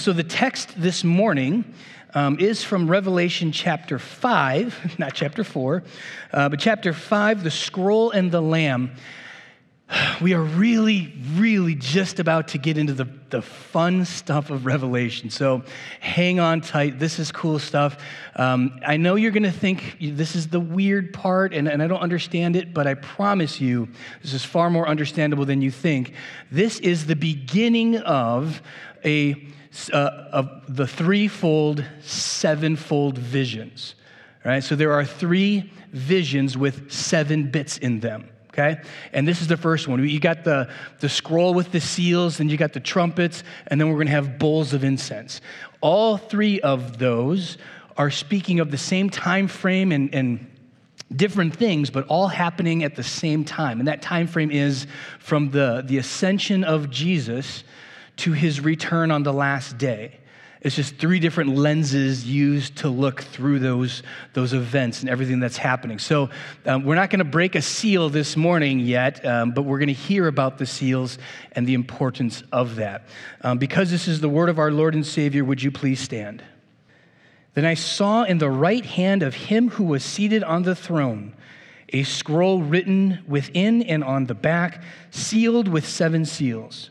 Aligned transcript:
So, 0.00 0.14
the 0.14 0.24
text 0.24 0.80
this 0.80 1.04
morning 1.04 1.74
um, 2.14 2.38
is 2.40 2.64
from 2.64 2.88
Revelation 2.88 3.52
chapter 3.52 3.98
5, 3.98 4.94
not 4.98 5.12
chapter 5.12 5.44
4, 5.44 5.82
uh, 6.32 6.48
but 6.48 6.58
chapter 6.58 6.94
5, 6.94 7.44
the 7.44 7.50
scroll 7.50 8.10
and 8.10 8.32
the 8.32 8.40
lamb. 8.40 8.92
We 10.22 10.32
are 10.32 10.42
really, 10.42 11.12
really 11.34 11.74
just 11.74 12.18
about 12.18 12.48
to 12.48 12.58
get 12.58 12.78
into 12.78 12.94
the, 12.94 13.08
the 13.28 13.42
fun 13.42 14.06
stuff 14.06 14.48
of 14.48 14.64
Revelation. 14.64 15.28
So 15.28 15.64
hang 15.98 16.40
on 16.40 16.62
tight. 16.62 16.98
This 16.98 17.18
is 17.18 17.30
cool 17.30 17.58
stuff. 17.58 18.02
Um, 18.36 18.80
I 18.86 18.96
know 18.96 19.16
you're 19.16 19.32
going 19.32 19.42
to 19.42 19.52
think 19.52 19.98
this 20.00 20.34
is 20.34 20.48
the 20.48 20.60
weird 20.60 21.12
part, 21.12 21.52
and, 21.52 21.68
and 21.68 21.82
I 21.82 21.88
don't 21.88 22.00
understand 22.00 22.56
it, 22.56 22.72
but 22.72 22.86
I 22.86 22.94
promise 22.94 23.60
you, 23.60 23.88
this 24.22 24.32
is 24.32 24.46
far 24.46 24.70
more 24.70 24.88
understandable 24.88 25.44
than 25.44 25.60
you 25.60 25.70
think. 25.70 26.14
This 26.50 26.78
is 26.80 27.04
the 27.04 27.16
beginning 27.16 27.98
of 27.98 28.62
a 29.04 29.50
uh, 29.92 29.96
of 30.32 30.62
the 30.68 30.86
threefold, 30.86 31.84
sevenfold 32.02 33.18
visions. 33.18 33.94
Right? 34.44 34.64
So 34.64 34.74
there 34.74 34.92
are 34.92 35.04
three 35.04 35.70
visions 35.92 36.56
with 36.56 36.90
seven 36.90 37.50
bits 37.50 37.78
in 37.78 38.00
them. 38.00 38.28
Okay? 38.48 38.80
And 39.12 39.28
this 39.28 39.40
is 39.40 39.46
the 39.46 39.56
first 39.56 39.86
one. 39.86 40.06
You 40.06 40.18
got 40.18 40.44
the, 40.44 40.68
the 40.98 41.08
scroll 41.08 41.54
with 41.54 41.70
the 41.72 41.80
seals, 41.80 42.40
and 42.40 42.50
you 42.50 42.56
got 42.56 42.72
the 42.72 42.80
trumpets, 42.80 43.44
and 43.68 43.80
then 43.80 43.88
we're 43.88 43.94
going 43.94 44.06
to 44.06 44.12
have 44.12 44.38
bowls 44.38 44.72
of 44.72 44.82
incense. 44.82 45.40
All 45.80 46.16
three 46.16 46.60
of 46.60 46.98
those 46.98 47.58
are 47.96 48.10
speaking 48.10 48.60
of 48.60 48.70
the 48.70 48.78
same 48.78 49.08
time 49.10 49.46
frame 49.46 49.92
and, 49.92 50.12
and 50.14 50.50
different 51.14 51.54
things, 51.54 51.90
but 51.90 52.06
all 52.06 52.28
happening 52.28 52.82
at 52.82 52.96
the 52.96 53.02
same 53.02 53.44
time. 53.44 53.78
And 53.78 53.88
that 53.88 54.02
time 54.02 54.26
frame 54.26 54.50
is 54.50 54.86
from 55.18 55.50
the, 55.50 55.82
the 55.86 55.98
ascension 55.98 56.64
of 56.64 56.90
Jesus 56.90 57.62
to 58.18 58.32
his 58.32 58.60
return 58.60 59.10
on 59.10 59.22
the 59.22 59.32
last 59.32 59.78
day. 59.78 60.20
It's 60.62 60.76
just 60.76 60.96
three 60.96 61.20
different 61.20 61.56
lenses 61.56 62.26
used 62.26 62.76
to 62.78 62.90
look 62.90 63.22
through 63.22 63.60
those, 63.60 64.02
those 64.34 64.52
events 64.52 65.00
and 65.00 65.08
everything 65.08 65.40
that's 65.40 65.56
happening. 65.56 65.98
So, 65.98 66.28
um, 66.66 66.84
we're 66.84 66.96
not 66.96 67.08
going 67.08 67.20
to 67.20 67.24
break 67.24 67.54
a 67.54 67.62
seal 67.62 68.10
this 68.10 68.36
morning 68.36 68.78
yet, 68.78 69.24
um, 69.24 69.52
but 69.52 69.62
we're 69.62 69.78
going 69.78 69.88
to 69.88 69.94
hear 69.94 70.28
about 70.28 70.58
the 70.58 70.66
seals 70.66 71.16
and 71.52 71.66
the 71.66 71.72
importance 71.72 72.42
of 72.52 72.76
that. 72.76 73.08
Um, 73.40 73.56
because 73.56 73.90
this 73.90 74.06
is 74.06 74.20
the 74.20 74.28
word 74.28 74.50
of 74.50 74.58
our 74.58 74.70
Lord 74.70 74.94
and 74.94 75.06
Savior, 75.06 75.46
would 75.46 75.62
you 75.62 75.70
please 75.70 75.98
stand? 75.98 76.44
Then 77.54 77.64
I 77.64 77.74
saw 77.74 78.24
in 78.24 78.36
the 78.36 78.50
right 78.50 78.84
hand 78.84 79.22
of 79.22 79.34
him 79.34 79.70
who 79.70 79.84
was 79.84 80.04
seated 80.04 80.44
on 80.44 80.62
the 80.62 80.74
throne 80.74 81.34
a 81.92 82.04
scroll 82.04 82.62
written 82.62 83.20
within 83.26 83.82
and 83.82 84.04
on 84.04 84.26
the 84.26 84.34
back, 84.34 84.82
sealed 85.10 85.66
with 85.66 85.86
seven 85.86 86.24
seals. 86.24 86.90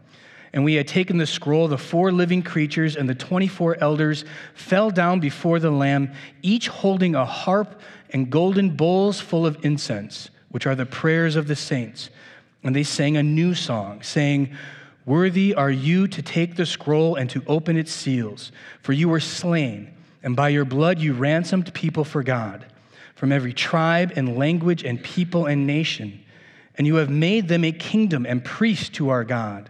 And 0.53 0.65
we 0.65 0.73
had 0.73 0.87
taken 0.87 1.17
the 1.17 1.27
scroll, 1.27 1.67
the 1.67 1.77
four 1.77 2.11
living 2.11 2.43
creatures 2.43 2.97
and 2.97 3.07
the 3.07 3.15
24 3.15 3.77
elders 3.79 4.25
fell 4.53 4.91
down 4.91 5.19
before 5.19 5.59
the 5.59 5.71
Lamb, 5.71 6.11
each 6.41 6.67
holding 6.67 7.15
a 7.15 7.25
harp 7.25 7.79
and 8.09 8.29
golden 8.29 8.75
bowls 8.75 9.21
full 9.21 9.45
of 9.45 9.63
incense, 9.63 10.29
which 10.49 10.67
are 10.67 10.75
the 10.75 10.85
prayers 10.85 11.37
of 11.37 11.47
the 11.47 11.55
saints. 11.55 12.09
And 12.63 12.75
they 12.75 12.83
sang 12.83 13.15
a 13.15 13.23
new 13.23 13.55
song, 13.55 14.01
saying, 14.03 14.53
Worthy 15.05 15.55
are 15.55 15.71
you 15.71 16.07
to 16.09 16.21
take 16.21 16.57
the 16.57 16.65
scroll 16.65 17.15
and 17.15 17.29
to 17.29 17.43
open 17.47 17.77
its 17.77 17.91
seals, 17.91 18.51
for 18.81 18.93
you 18.93 19.07
were 19.07 19.21
slain, 19.21 19.93
and 20.21 20.35
by 20.35 20.49
your 20.49 20.65
blood 20.65 20.99
you 20.99 21.13
ransomed 21.13 21.73
people 21.73 22.03
for 22.03 22.23
God, 22.23 22.65
from 23.15 23.31
every 23.31 23.53
tribe 23.53 24.13
and 24.15 24.37
language 24.37 24.83
and 24.83 25.01
people 25.01 25.45
and 25.45 25.65
nation. 25.65 26.23
And 26.77 26.85
you 26.85 26.95
have 26.95 27.09
made 27.09 27.47
them 27.47 27.63
a 27.63 27.71
kingdom 27.71 28.25
and 28.25 28.43
priests 28.43 28.89
to 28.89 29.09
our 29.09 29.23
God 29.23 29.69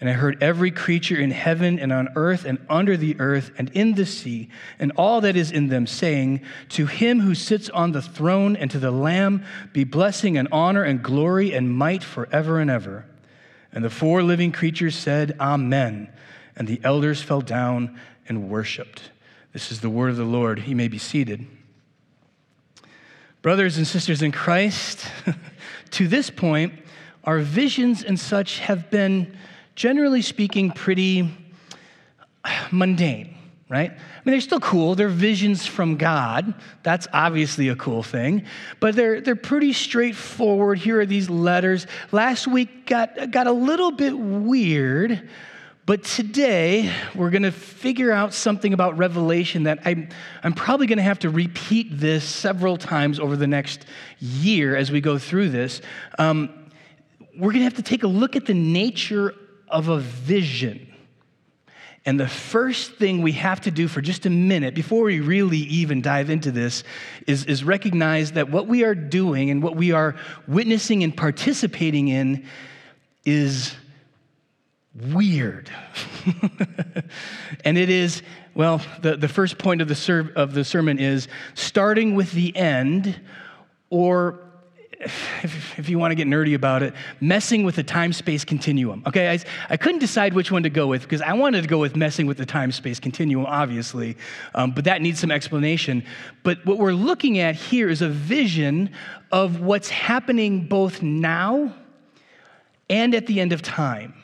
And 0.00 0.10
I 0.10 0.12
heard 0.12 0.42
every 0.42 0.70
creature 0.70 1.16
in 1.16 1.30
heaven 1.30 1.78
and 1.78 1.92
on 1.92 2.08
earth 2.16 2.44
and 2.44 2.58
under 2.68 2.96
the 2.96 3.18
earth 3.20 3.52
and 3.56 3.70
in 3.70 3.94
the 3.94 4.04
sea 4.04 4.48
and 4.78 4.92
all 4.96 5.20
that 5.20 5.36
is 5.36 5.50
in 5.50 5.68
them 5.68 5.86
saying, 5.86 6.40
To 6.70 6.86
him 6.86 7.20
who 7.20 7.34
sits 7.34 7.70
on 7.70 7.92
the 7.92 8.02
throne 8.02 8.56
and 8.56 8.70
to 8.72 8.78
the 8.78 8.90
Lamb 8.90 9.44
be 9.72 9.84
blessing 9.84 10.36
and 10.36 10.48
honor 10.50 10.82
and 10.82 11.02
glory 11.02 11.54
and 11.54 11.70
might 11.70 12.02
forever 12.02 12.58
and 12.58 12.70
ever. 12.70 13.06
And 13.72 13.84
the 13.84 13.90
four 13.90 14.22
living 14.22 14.52
creatures 14.52 14.96
said, 14.96 15.36
Amen. 15.40 16.12
And 16.56 16.68
the 16.68 16.80
elders 16.84 17.22
fell 17.22 17.40
down 17.40 17.98
and 18.28 18.48
worshiped. 18.48 19.10
This 19.52 19.70
is 19.70 19.80
the 19.80 19.90
word 19.90 20.10
of 20.10 20.16
the 20.16 20.24
Lord. 20.24 20.66
You 20.66 20.76
may 20.76 20.88
be 20.88 20.98
seated. 20.98 21.46
Brothers 23.42 23.76
and 23.76 23.86
sisters 23.86 24.22
in 24.22 24.32
Christ, 24.32 25.06
to 25.92 26.08
this 26.08 26.30
point, 26.30 26.72
our 27.24 27.38
visions 27.38 28.02
and 28.02 28.18
such 28.18 28.58
have 28.60 28.90
been 28.90 29.36
generally 29.74 30.22
speaking, 30.22 30.70
pretty 30.70 31.30
mundane, 32.70 33.34
right? 33.68 33.90
I 33.90 33.94
mean, 34.24 34.32
they're 34.32 34.40
still 34.40 34.60
cool. 34.60 34.94
They're 34.94 35.08
visions 35.08 35.66
from 35.66 35.96
God. 35.96 36.54
That's 36.82 37.06
obviously 37.12 37.68
a 37.68 37.76
cool 37.76 38.02
thing. 38.02 38.44
But 38.80 38.96
they're, 38.96 39.20
they're 39.20 39.36
pretty 39.36 39.72
straightforward. 39.72 40.78
Here 40.78 41.00
are 41.00 41.06
these 41.06 41.28
letters. 41.28 41.86
Last 42.12 42.46
week 42.46 42.86
got, 42.86 43.30
got 43.30 43.46
a 43.46 43.52
little 43.52 43.90
bit 43.90 44.16
weird. 44.16 45.28
But 45.86 46.02
today, 46.02 46.90
we're 47.14 47.28
going 47.28 47.42
to 47.42 47.52
figure 47.52 48.10
out 48.10 48.32
something 48.32 48.72
about 48.72 48.96
Revelation 48.96 49.64
that 49.64 49.80
I'm, 49.84 50.08
I'm 50.42 50.54
probably 50.54 50.86
going 50.86 50.96
to 50.96 51.02
have 51.02 51.18
to 51.20 51.30
repeat 51.30 51.88
this 51.90 52.24
several 52.24 52.78
times 52.78 53.20
over 53.20 53.36
the 53.36 53.46
next 53.46 53.84
year 54.18 54.76
as 54.76 54.90
we 54.90 55.02
go 55.02 55.18
through 55.18 55.50
this. 55.50 55.82
Um, 56.18 56.70
we're 57.36 57.50
going 57.50 57.58
to 57.58 57.64
have 57.64 57.74
to 57.74 57.82
take 57.82 58.02
a 58.02 58.08
look 58.08 58.34
at 58.34 58.46
the 58.46 58.54
nature 58.54 59.34
of 59.74 59.88
a 59.88 59.98
vision. 59.98 60.94
And 62.06 62.20
the 62.20 62.28
first 62.28 62.92
thing 62.92 63.22
we 63.22 63.32
have 63.32 63.62
to 63.62 63.70
do 63.70 63.88
for 63.88 64.00
just 64.00 64.24
a 64.24 64.30
minute, 64.30 64.74
before 64.74 65.04
we 65.04 65.20
really 65.20 65.58
even 65.58 66.00
dive 66.00 66.30
into 66.30 66.52
this, 66.52 66.84
is, 67.26 67.44
is 67.46 67.64
recognize 67.64 68.32
that 68.32 68.50
what 68.50 68.68
we 68.68 68.84
are 68.84 68.94
doing 68.94 69.50
and 69.50 69.62
what 69.62 69.74
we 69.74 69.92
are 69.92 70.14
witnessing 70.46 71.02
and 71.02 71.16
participating 71.16 72.08
in 72.08 72.46
is 73.24 73.74
weird. 74.94 75.70
and 77.64 77.76
it 77.76 77.90
is, 77.90 78.22
well, 78.54 78.80
the, 79.00 79.16
the 79.16 79.28
first 79.28 79.58
point 79.58 79.80
of 79.80 79.88
the, 79.88 79.94
ser- 79.94 80.32
of 80.36 80.54
the 80.54 80.64
sermon 80.64 80.98
is 80.98 81.26
starting 81.54 82.14
with 82.14 82.30
the 82.32 82.54
end 82.54 83.18
or 83.90 84.43
if, 85.42 85.78
if 85.78 85.88
you 85.88 85.98
want 85.98 86.10
to 86.10 86.14
get 86.14 86.26
nerdy 86.26 86.54
about 86.54 86.82
it, 86.82 86.94
messing 87.20 87.64
with 87.64 87.76
the 87.76 87.82
time 87.82 88.12
space 88.12 88.44
continuum. 88.44 89.02
Okay, 89.06 89.30
I, 89.30 89.38
I 89.68 89.76
couldn't 89.76 90.00
decide 90.00 90.34
which 90.34 90.50
one 90.50 90.62
to 90.62 90.70
go 90.70 90.86
with 90.86 91.02
because 91.02 91.22
I 91.22 91.32
wanted 91.34 91.62
to 91.62 91.68
go 91.68 91.78
with 91.78 91.96
messing 91.96 92.26
with 92.26 92.38
the 92.38 92.46
time 92.46 92.72
space 92.72 93.00
continuum, 93.00 93.46
obviously, 93.46 94.16
um, 94.54 94.72
but 94.72 94.84
that 94.84 95.02
needs 95.02 95.20
some 95.20 95.30
explanation. 95.30 96.04
But 96.42 96.64
what 96.66 96.78
we're 96.78 96.92
looking 96.92 97.38
at 97.38 97.54
here 97.54 97.88
is 97.88 98.02
a 98.02 98.08
vision 98.08 98.90
of 99.32 99.60
what's 99.60 99.88
happening 99.88 100.66
both 100.66 101.02
now 101.02 101.74
and 102.88 103.14
at 103.14 103.26
the 103.26 103.40
end 103.40 103.52
of 103.52 103.62
time. 103.62 104.14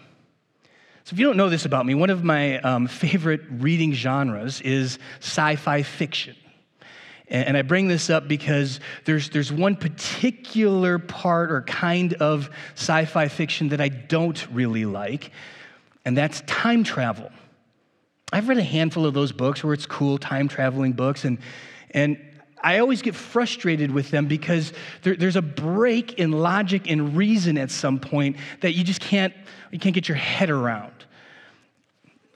So, 1.05 1.15
if 1.15 1.19
you 1.19 1.27
don't 1.27 1.37
know 1.37 1.49
this 1.49 1.65
about 1.65 1.87
me, 1.87 1.95
one 1.95 2.11
of 2.11 2.23
my 2.23 2.61
um, 2.61 2.87
favorite 2.87 3.41
reading 3.51 3.93
genres 3.93 4.61
is 4.61 4.99
sci 5.21 5.57
fi 5.57 5.83
fiction. 5.83 6.37
And 7.31 7.57
I 7.57 7.63
bring 7.63 7.87
this 7.87 8.11
up 8.11 8.27
because 8.27 8.81
there's, 9.05 9.31
there's 9.31 9.53
one 9.53 9.77
particular 9.77 10.99
part 10.99 11.53
or 11.53 11.63
kind 11.63 12.15
of 12.15 12.51
sci 12.75 13.05
fi 13.05 13.29
fiction 13.29 13.69
that 13.69 13.81
I 13.81 13.89
don't 13.89 14.47
really 14.51 14.85
like, 14.85 15.31
and 16.05 16.17
that's 16.17 16.41
time 16.43 16.83
travel. 16.83 17.31
I've 18.33 18.49
read 18.49 18.59
a 18.59 18.65
handful 18.65 19.07
of 19.07 19.15
those 19.15 19.31
books 19.31 19.63
where 19.63 19.75
it's 19.75 19.87
cool 19.87 20.19
time 20.19 20.49
traveling 20.49 20.93
books, 20.93 21.25
and, 21.25 21.39
and 21.93 22.19
I 22.63 22.79
always 22.79 23.03
get 23.03 23.15
frustrated 23.15 23.91
with 23.91 24.11
them 24.11 24.27
because 24.27 24.73
there, 25.03 25.17
there's 25.17 25.37
a 25.37 25.43
break 25.43 26.15
in 26.15 26.33
logic 26.33 26.91
and 26.91 27.17
reason 27.17 27.59
at 27.59 27.71
some 27.71 27.99
point 27.99 28.37
that 28.61 28.73
you 28.73 28.85
just 28.85 29.01
can't, 29.01 29.35
you 29.71 29.79
can't 29.79 29.95
get 29.95 30.09
your 30.09 30.17
head 30.17 30.51
around. 30.51 30.93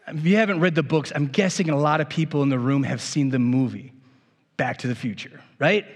If 0.07 0.25
you 0.25 0.37
haven't 0.37 0.61
read 0.61 0.75
the 0.75 0.83
books, 0.83 1.13
I'm 1.15 1.27
guessing 1.27 1.71
a 1.71 1.77
lot 1.77 2.01
of 2.01 2.09
people 2.09 2.43
in 2.43 2.49
the 2.49 2.59
room 2.59 2.83
have 2.83 3.01
seen 3.01 3.31
the 3.31 3.39
movie, 3.39 3.93
Back 4.57 4.79
to 4.79 4.89
the 4.89 4.95
Future, 4.95 5.41
right? 5.59 5.87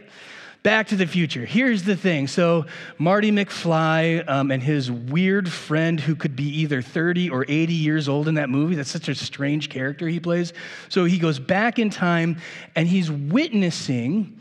Back 0.65 0.89
to 0.89 0.97
the 0.97 1.07
Future. 1.07 1.45
Here's 1.45 1.85
the 1.85 1.95
thing. 1.95 2.27
So, 2.27 2.67
Marty 2.99 3.31
McFly 3.31 4.29
um, 4.29 4.51
and 4.51 4.61
his 4.61 4.91
weird 4.91 5.49
friend, 5.49 6.01
who 6.01 6.17
could 6.17 6.35
be 6.35 6.49
either 6.61 6.83
30 6.83 7.31
or 7.31 7.45
80 7.49 7.73
years 7.73 8.09
old 8.09 8.27
in 8.27 8.35
that 8.35 8.51
movie, 8.51 8.75
that's 8.75 8.91
such 8.91 9.09
a 9.09 9.15
strange 9.15 9.69
character 9.69 10.09
he 10.09 10.19
plays. 10.19 10.53
So, 10.89 11.05
he 11.05 11.19
goes 11.19 11.39
back 11.39 11.79
in 11.79 11.91
time 11.91 12.39
and 12.75 12.89
he's 12.89 13.09
witnessing, 13.09 14.41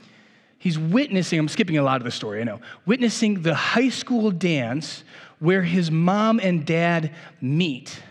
he's 0.57 0.79
witnessing, 0.79 1.37
I'm 1.37 1.47
skipping 1.47 1.77
a 1.77 1.83
lot 1.83 2.01
of 2.01 2.03
the 2.03 2.11
story, 2.11 2.41
I 2.41 2.45
know, 2.45 2.61
witnessing 2.87 3.43
the 3.43 3.53
high 3.53 3.89
school 3.89 4.31
dance 4.31 5.03
where 5.37 5.61
his 5.61 5.91
mom 5.91 6.39
and 6.39 6.65
dad 6.65 7.13
meet. 7.39 8.01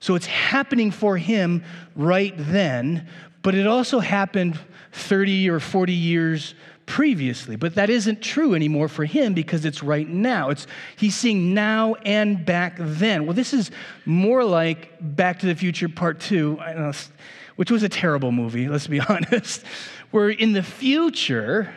So, 0.00 0.14
it's 0.14 0.26
happening 0.26 0.90
for 0.90 1.18
him 1.18 1.64
right 1.94 2.32
then, 2.34 3.08
but 3.42 3.54
it 3.54 3.66
also 3.66 3.98
happened 3.98 4.58
30 4.92 5.50
or 5.50 5.60
40 5.60 5.92
years 5.92 6.54
previously. 6.86 7.54
But 7.54 7.76
that 7.76 7.88
isn't 7.88 8.20
true 8.20 8.54
anymore 8.54 8.88
for 8.88 9.04
him 9.04 9.32
because 9.32 9.64
it's 9.64 9.82
right 9.82 10.08
now. 10.08 10.50
It's 10.50 10.66
he's 10.96 11.14
seeing 11.14 11.54
now 11.54 11.94
and 12.04 12.44
back 12.44 12.74
then. 12.78 13.26
Well, 13.26 13.34
this 13.34 13.54
is 13.54 13.70
more 14.04 14.42
like 14.42 14.90
Back 15.00 15.38
to 15.40 15.46
the 15.46 15.54
Future 15.54 15.88
Part 15.88 16.18
2, 16.18 16.58
which 17.56 17.70
was 17.70 17.84
a 17.84 17.88
terrible 17.88 18.32
movie, 18.32 18.68
let's 18.68 18.88
be 18.88 19.00
honest. 19.08 19.64
Where 20.10 20.30
in 20.30 20.52
the 20.52 20.64
future, 20.64 21.72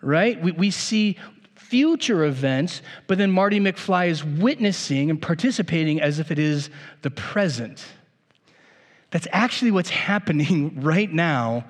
right, 0.00 0.40
we, 0.40 0.52
we 0.52 0.70
see 0.70 1.18
future 1.56 2.24
events, 2.24 2.82
but 3.08 3.18
then 3.18 3.32
Marty 3.32 3.58
McFly 3.58 4.08
is 4.08 4.22
witnessing 4.22 5.10
and 5.10 5.20
participating 5.20 6.00
as 6.00 6.20
if 6.20 6.30
it 6.30 6.38
is 6.38 6.70
the 7.00 7.10
present. 7.10 7.84
That's 9.12 9.28
actually 9.30 9.70
what's 9.70 9.90
happening 9.90 10.80
right 10.82 11.12
now 11.12 11.66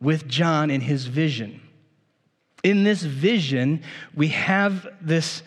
with 0.00 0.26
John 0.26 0.70
in 0.70 0.80
his 0.80 1.04
vision 1.04 1.60
in 2.62 2.84
this 2.84 3.02
vision, 3.02 3.82
we 4.14 4.28
have 4.28 4.88
this. 5.00 5.42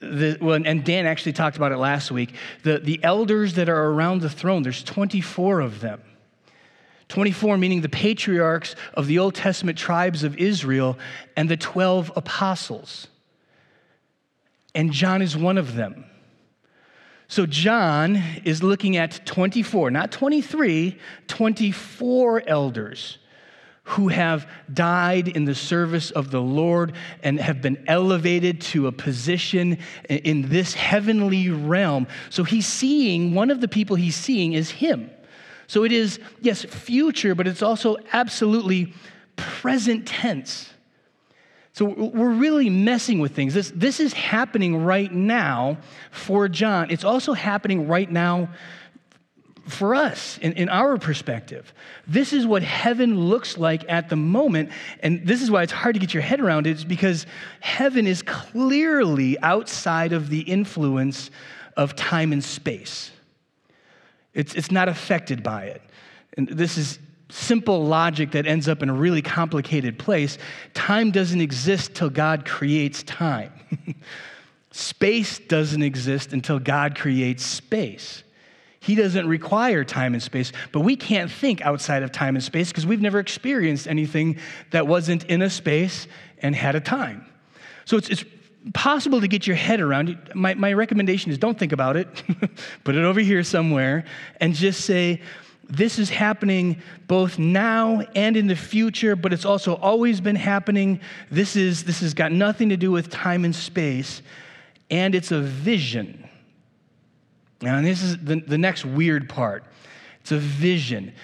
The, 0.00 0.36
well, 0.40 0.60
and 0.64 0.82
Dan 0.82 1.06
actually 1.06 1.32
talked 1.34 1.56
about 1.56 1.70
it 1.70 1.76
last 1.76 2.10
week. 2.10 2.34
The, 2.64 2.80
the 2.80 3.02
elders 3.04 3.54
that 3.54 3.68
are 3.68 3.84
around 3.90 4.20
the 4.20 4.28
throne, 4.28 4.64
there's 4.64 4.82
24 4.82 5.60
of 5.60 5.80
them. 5.80 6.02
24 7.06 7.56
meaning 7.56 7.82
the 7.82 7.88
patriarchs 7.88 8.74
of 8.94 9.06
the 9.06 9.20
Old 9.20 9.36
Testament 9.36 9.78
tribes 9.78 10.24
of 10.24 10.36
Israel 10.38 10.98
and 11.36 11.48
the 11.48 11.56
12 11.56 12.10
apostles. 12.16 13.06
And 14.74 14.90
John 14.90 15.22
is 15.22 15.36
one 15.36 15.58
of 15.58 15.76
them. 15.76 16.04
So 17.32 17.46
John 17.46 18.22
is 18.44 18.62
looking 18.62 18.98
at 18.98 19.24
24, 19.24 19.90
not 19.90 20.12
23, 20.12 20.98
24 21.28 22.42
elders 22.46 23.16
who 23.84 24.08
have 24.08 24.46
died 24.70 25.28
in 25.28 25.46
the 25.46 25.54
service 25.54 26.10
of 26.10 26.30
the 26.30 26.42
Lord 26.42 26.92
and 27.22 27.40
have 27.40 27.62
been 27.62 27.84
elevated 27.88 28.60
to 28.60 28.86
a 28.86 28.92
position 28.92 29.78
in 30.10 30.50
this 30.50 30.74
heavenly 30.74 31.48
realm. 31.48 32.06
So 32.28 32.44
he's 32.44 32.66
seeing, 32.66 33.34
one 33.34 33.50
of 33.50 33.62
the 33.62 33.68
people 33.68 33.96
he's 33.96 34.14
seeing 34.14 34.52
is 34.52 34.68
him. 34.68 35.10
So 35.68 35.84
it 35.84 35.92
is, 35.92 36.20
yes, 36.42 36.66
future, 36.66 37.34
but 37.34 37.48
it's 37.48 37.62
also 37.62 37.96
absolutely 38.12 38.92
present 39.36 40.06
tense. 40.06 40.71
So 41.74 41.86
we're 41.86 42.34
really 42.34 42.68
messing 42.68 43.18
with 43.18 43.34
things. 43.34 43.54
This, 43.54 43.72
this 43.74 43.98
is 43.98 44.12
happening 44.12 44.84
right 44.84 45.10
now 45.10 45.78
for 46.10 46.46
John. 46.48 46.90
It's 46.90 47.04
also 47.04 47.32
happening 47.32 47.88
right 47.88 48.10
now 48.10 48.50
for 49.68 49.94
us, 49.94 50.38
in, 50.42 50.52
in 50.54 50.68
our 50.68 50.98
perspective. 50.98 51.72
This 52.06 52.32
is 52.32 52.46
what 52.46 52.62
heaven 52.62 53.18
looks 53.18 53.56
like 53.56 53.84
at 53.88 54.10
the 54.10 54.16
moment. 54.16 54.70
And 55.00 55.26
this 55.26 55.40
is 55.40 55.50
why 55.50 55.62
it's 55.62 55.72
hard 55.72 55.94
to 55.94 56.00
get 56.00 56.12
your 56.12 56.22
head 56.22 56.40
around 56.40 56.66
it, 56.66 56.76
is 56.76 56.84
because 56.84 57.26
heaven 57.60 58.06
is 58.06 58.22
clearly 58.22 59.38
outside 59.38 60.12
of 60.12 60.28
the 60.28 60.40
influence 60.40 61.30
of 61.76 61.96
time 61.96 62.32
and 62.32 62.44
space. 62.44 63.12
It's, 64.34 64.54
it's 64.54 64.70
not 64.70 64.88
affected 64.88 65.42
by 65.42 65.66
it. 65.66 65.82
And 66.36 66.48
this 66.48 66.76
is 66.76 66.98
simple 67.32 67.84
logic 67.86 68.32
that 68.32 68.46
ends 68.46 68.68
up 68.68 68.82
in 68.82 68.90
a 68.90 68.92
really 68.92 69.22
complicated 69.22 69.98
place. 69.98 70.36
Time 70.74 71.10
doesn't 71.10 71.40
exist 71.40 71.94
till 71.94 72.10
God 72.10 72.44
creates 72.44 73.02
time. 73.02 73.52
space 74.70 75.38
doesn't 75.38 75.82
exist 75.82 76.32
until 76.32 76.58
God 76.58 76.94
creates 76.94 77.44
space. 77.44 78.22
He 78.80 78.94
doesn't 78.94 79.28
require 79.28 79.84
time 79.84 80.12
and 80.12 80.22
space, 80.22 80.52
but 80.72 80.80
we 80.80 80.96
can't 80.96 81.30
think 81.30 81.62
outside 81.62 82.02
of 82.02 82.10
time 82.10 82.34
and 82.34 82.44
space 82.44 82.68
because 82.68 82.84
we've 82.84 83.00
never 83.00 83.18
experienced 83.18 83.86
anything 83.86 84.38
that 84.72 84.86
wasn't 84.86 85.24
in 85.24 85.40
a 85.40 85.48
space 85.48 86.08
and 86.38 86.54
had 86.54 86.74
a 86.74 86.80
time. 86.80 87.24
So 87.84 87.96
it's, 87.96 88.08
it's 88.08 88.24
possible 88.74 89.20
to 89.20 89.28
get 89.28 89.46
your 89.46 89.56
head 89.56 89.80
around 89.80 90.10
it. 90.10 90.34
My, 90.34 90.54
my 90.54 90.72
recommendation 90.72 91.30
is 91.30 91.38
don't 91.38 91.58
think 91.58 91.72
about 91.72 91.96
it, 91.96 92.08
put 92.84 92.96
it 92.96 93.04
over 93.04 93.20
here 93.20 93.44
somewhere, 93.44 94.04
and 94.40 94.52
just 94.52 94.84
say, 94.84 95.22
this 95.72 95.98
is 95.98 96.10
happening 96.10 96.82
both 97.08 97.38
now 97.38 98.02
and 98.14 98.36
in 98.36 98.46
the 98.46 98.54
future, 98.54 99.16
but 99.16 99.32
it's 99.32 99.46
also 99.46 99.76
always 99.76 100.20
been 100.20 100.36
happening. 100.36 101.00
This, 101.30 101.56
is, 101.56 101.84
this 101.84 102.00
has 102.00 102.12
got 102.12 102.30
nothing 102.30 102.68
to 102.68 102.76
do 102.76 102.90
with 102.90 103.08
time 103.08 103.46
and 103.46 103.56
space, 103.56 104.20
and 104.90 105.14
it's 105.14 105.32
a 105.32 105.40
vision. 105.40 106.28
Now, 107.62 107.78
and 107.78 107.86
this 107.86 108.02
is 108.02 108.18
the, 108.18 108.36
the 108.36 108.58
next 108.58 108.84
weird 108.84 109.30
part 109.30 109.64
it's 110.20 110.30
a 110.30 110.38
vision. 110.38 111.14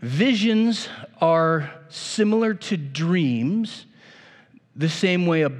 Visions 0.00 0.88
are 1.20 1.70
similar 1.88 2.54
to 2.54 2.76
dreams, 2.76 3.86
the 4.76 4.88
same 4.88 5.26
way 5.26 5.42
a 5.42 5.50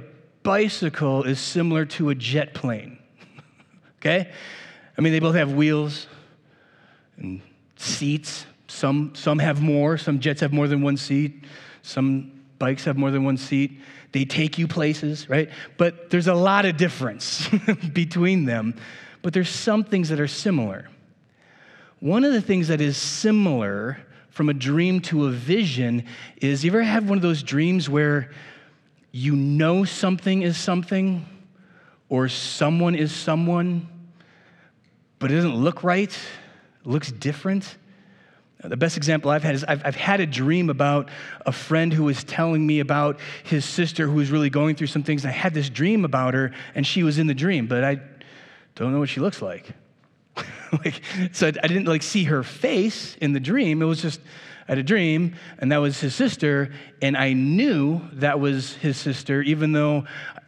bicycle 0.43 1.23
is 1.23 1.41
similar 1.41 1.85
to 1.85 2.09
a 2.09 2.15
jet 2.15 2.53
plane. 2.53 2.99
okay? 3.99 4.31
I 4.97 5.01
mean, 5.01 5.11
they 5.11 5.19
both 5.19 5.35
have 5.35 5.51
wheels 5.51 6.07
and 7.17 7.41
seats. 7.83 8.45
Some, 8.67 9.13
some 9.13 9.39
have 9.39 9.61
more, 9.61 9.97
some 9.97 10.19
jets 10.19 10.41
have 10.41 10.51
more 10.51 10.67
than 10.67 10.81
one 10.81 10.97
seat, 10.97 11.43
some 11.83 12.31
bikes 12.57 12.85
have 12.85 12.97
more 12.97 13.11
than 13.11 13.23
one 13.23 13.37
seat. 13.37 13.79
They 14.13 14.25
take 14.25 14.57
you 14.57 14.67
places, 14.67 15.29
right? 15.29 15.49
But 15.77 16.09
there's 16.09 16.27
a 16.27 16.33
lot 16.33 16.65
of 16.65 16.77
difference 16.77 17.47
between 17.93 18.45
them 18.45 18.75
but 19.23 19.33
there's 19.33 19.49
some 19.49 19.83
things 19.83 20.09
that 20.09 20.19
are 20.19 20.27
similar. 20.27 20.89
One 21.99 22.25
of 22.25 22.33
the 22.33 22.41
things 22.41 22.67
that 22.67 22.81
is 22.81 22.97
similar 22.97 23.97
from 24.29 24.49
a 24.49 24.53
dream 24.53 24.99
to 25.01 25.25
a 25.25 25.31
vision 25.31 26.05
is 26.37 26.63
you 26.63 26.71
ever 26.71 26.83
have 26.83 27.07
one 27.07 27.17
of 27.17 27.21
those 27.21 27.41
dreams 27.41 27.89
where 27.89 28.31
you 29.11 29.35
know 29.35 29.85
something 29.85 30.41
is 30.41 30.57
something 30.57 31.25
or 32.09 32.27
someone 32.27 32.95
is 32.95 33.15
someone, 33.15 33.87
but 35.19 35.31
it 35.31 35.35
doesn't 35.35 35.55
look 35.55 35.83
right, 35.83 36.15
looks 36.83 37.11
different? 37.11 37.77
Uh, 38.63 38.67
the 38.69 38.77
best 38.77 38.97
example 38.97 39.31
I've 39.31 39.43
had 39.43 39.55
is 39.55 39.63
I've, 39.63 39.85
I've, 39.85 39.95
had 39.95 40.19
a 40.19 40.25
dream 40.25 40.69
about 40.69 41.09
a 41.45 41.51
friend 41.51 41.91
who 41.91 42.03
was 42.03 42.23
telling 42.23 42.65
me 42.65 42.79
about 42.79 43.19
his 43.43 43.65
sister 43.65 44.07
who 44.07 44.13
was 44.13 44.31
really 44.31 44.49
going 44.49 44.75
through 44.75 44.87
some 44.87 45.03
things. 45.03 45.25
I 45.25 45.31
had 45.31 45.53
this 45.53 45.69
dream 45.69 46.05
about 46.05 46.33
her, 46.33 46.51
and 46.75 46.85
she 46.85 47.03
was 47.03 47.17
in 47.17 47.27
the 47.27 47.33
dream, 47.33 47.67
but 47.67 47.83
I 47.83 47.99
don't 48.75 48.93
know 48.93 48.99
what 48.99 49.09
she 49.09 49.19
looks 49.19 49.41
like. 49.41 49.71
like 50.71 51.01
so 51.31 51.47
I 51.47 51.67
didn't 51.67 51.85
like 51.85 52.03
see 52.03 52.23
her 52.25 52.43
face 52.43 53.15
in 53.21 53.33
the 53.33 53.39
dream. 53.39 53.81
It 53.81 53.85
was 53.85 54.01
just 54.01 54.19
I 54.67 54.71
had 54.71 54.77
a 54.77 54.83
dream, 54.83 55.35
and 55.59 55.71
that 55.71 55.77
was 55.77 55.99
his 55.99 56.15
sister, 56.15 56.73
and 57.01 57.17
I 57.17 57.33
knew 57.33 58.01
that 58.13 58.39
was 58.39 58.75
his 58.75 58.97
sister, 58.97 59.41
even 59.41 59.73
though 59.73 60.05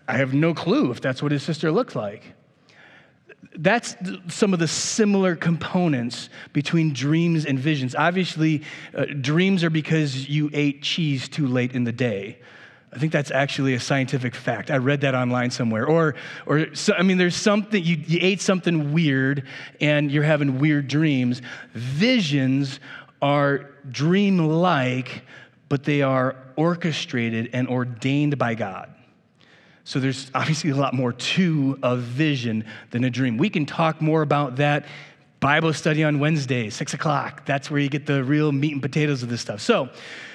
I 0.08 0.18
have 0.18 0.34
no 0.34 0.54
clue 0.54 0.92
if 0.92 1.02
that's 1.02 1.22
what 1.22 1.32
his 1.32 1.44
sister 1.44 1.72
looked 1.72 1.96
like. 1.96 2.24
That's 3.58 3.96
some 4.28 4.54
of 4.54 4.60
the 4.60 4.68
similar 4.68 5.36
components 5.36 6.30
between 6.54 6.94
dreams 6.94 7.46
and 7.46 7.58
visions. 7.58 7.96
Obviously, 7.96 8.64
uh, 8.94 9.06
dreams 9.06 9.64
are 9.64 9.70
because 9.70 10.28
you 10.28 10.50
ate 10.54 10.82
cheese 10.82 11.30
too 11.30 11.48
late 11.48 11.74
in 11.74 11.84
the 11.84 11.92
day. 11.92 12.40
I 12.96 12.98
think 12.98 13.12
that's 13.12 13.32
actually 13.32 13.74
a 13.74 13.80
scientific 13.80 14.34
fact. 14.34 14.72
I 14.72 14.78
read 14.78 15.02
that 15.02 15.16
online 15.16 15.52
somewhere. 15.52 15.86
Or, 15.86 16.16
or 16.46 16.74
so, 16.74 16.94
I 16.94 17.04
mean, 17.04 17.18
there's 17.18 17.36
something, 17.36 17.84
you, 17.84 17.98
you 17.98 18.20
ate 18.22 18.40
something 18.40 18.94
weird 18.94 19.44
and 19.82 20.10
you're 20.10 20.24
having 20.24 20.60
weird 20.60 20.88
dreams. 20.88 21.42
Visions 21.74 22.80
are 23.22 23.70
dream 23.92 24.38
like, 24.38 25.24
but 25.68 25.84
they 25.84 26.04
are 26.04 26.38
orchestrated 26.56 27.50
and 27.52 27.68
ordained 27.68 28.38
by 28.38 28.56
God. 28.56 28.95
So 29.86 30.00
there's 30.00 30.32
obviously 30.34 30.72
a 30.72 30.76
lot 30.76 30.94
more 30.94 31.14
to 31.14 31.80
a 31.84 31.96
vision 31.96 32.66
than 32.90 33.04
a 33.04 33.10
dream. 33.10 33.38
We 33.38 33.50
can 33.50 33.66
talk 33.66 34.02
more 34.02 34.24
about 34.24 34.58
that. 34.58 34.88
Bible 35.40 35.74
study 35.74 36.04
on 36.04 36.20
Wednesday, 36.20 36.72
six 36.72 36.96
o'clock. 36.96 37.46
That's 37.46 37.70
where 37.70 37.80
you 37.80 37.88
get 37.88 38.08
the 38.08 38.24
real 38.24 38.52
meat 38.52 38.74
and 38.74 38.82
potatoes 38.82 39.22
of 39.22 39.30
this 39.30 39.42
stuff. 39.42 39.62
So, 39.62 39.90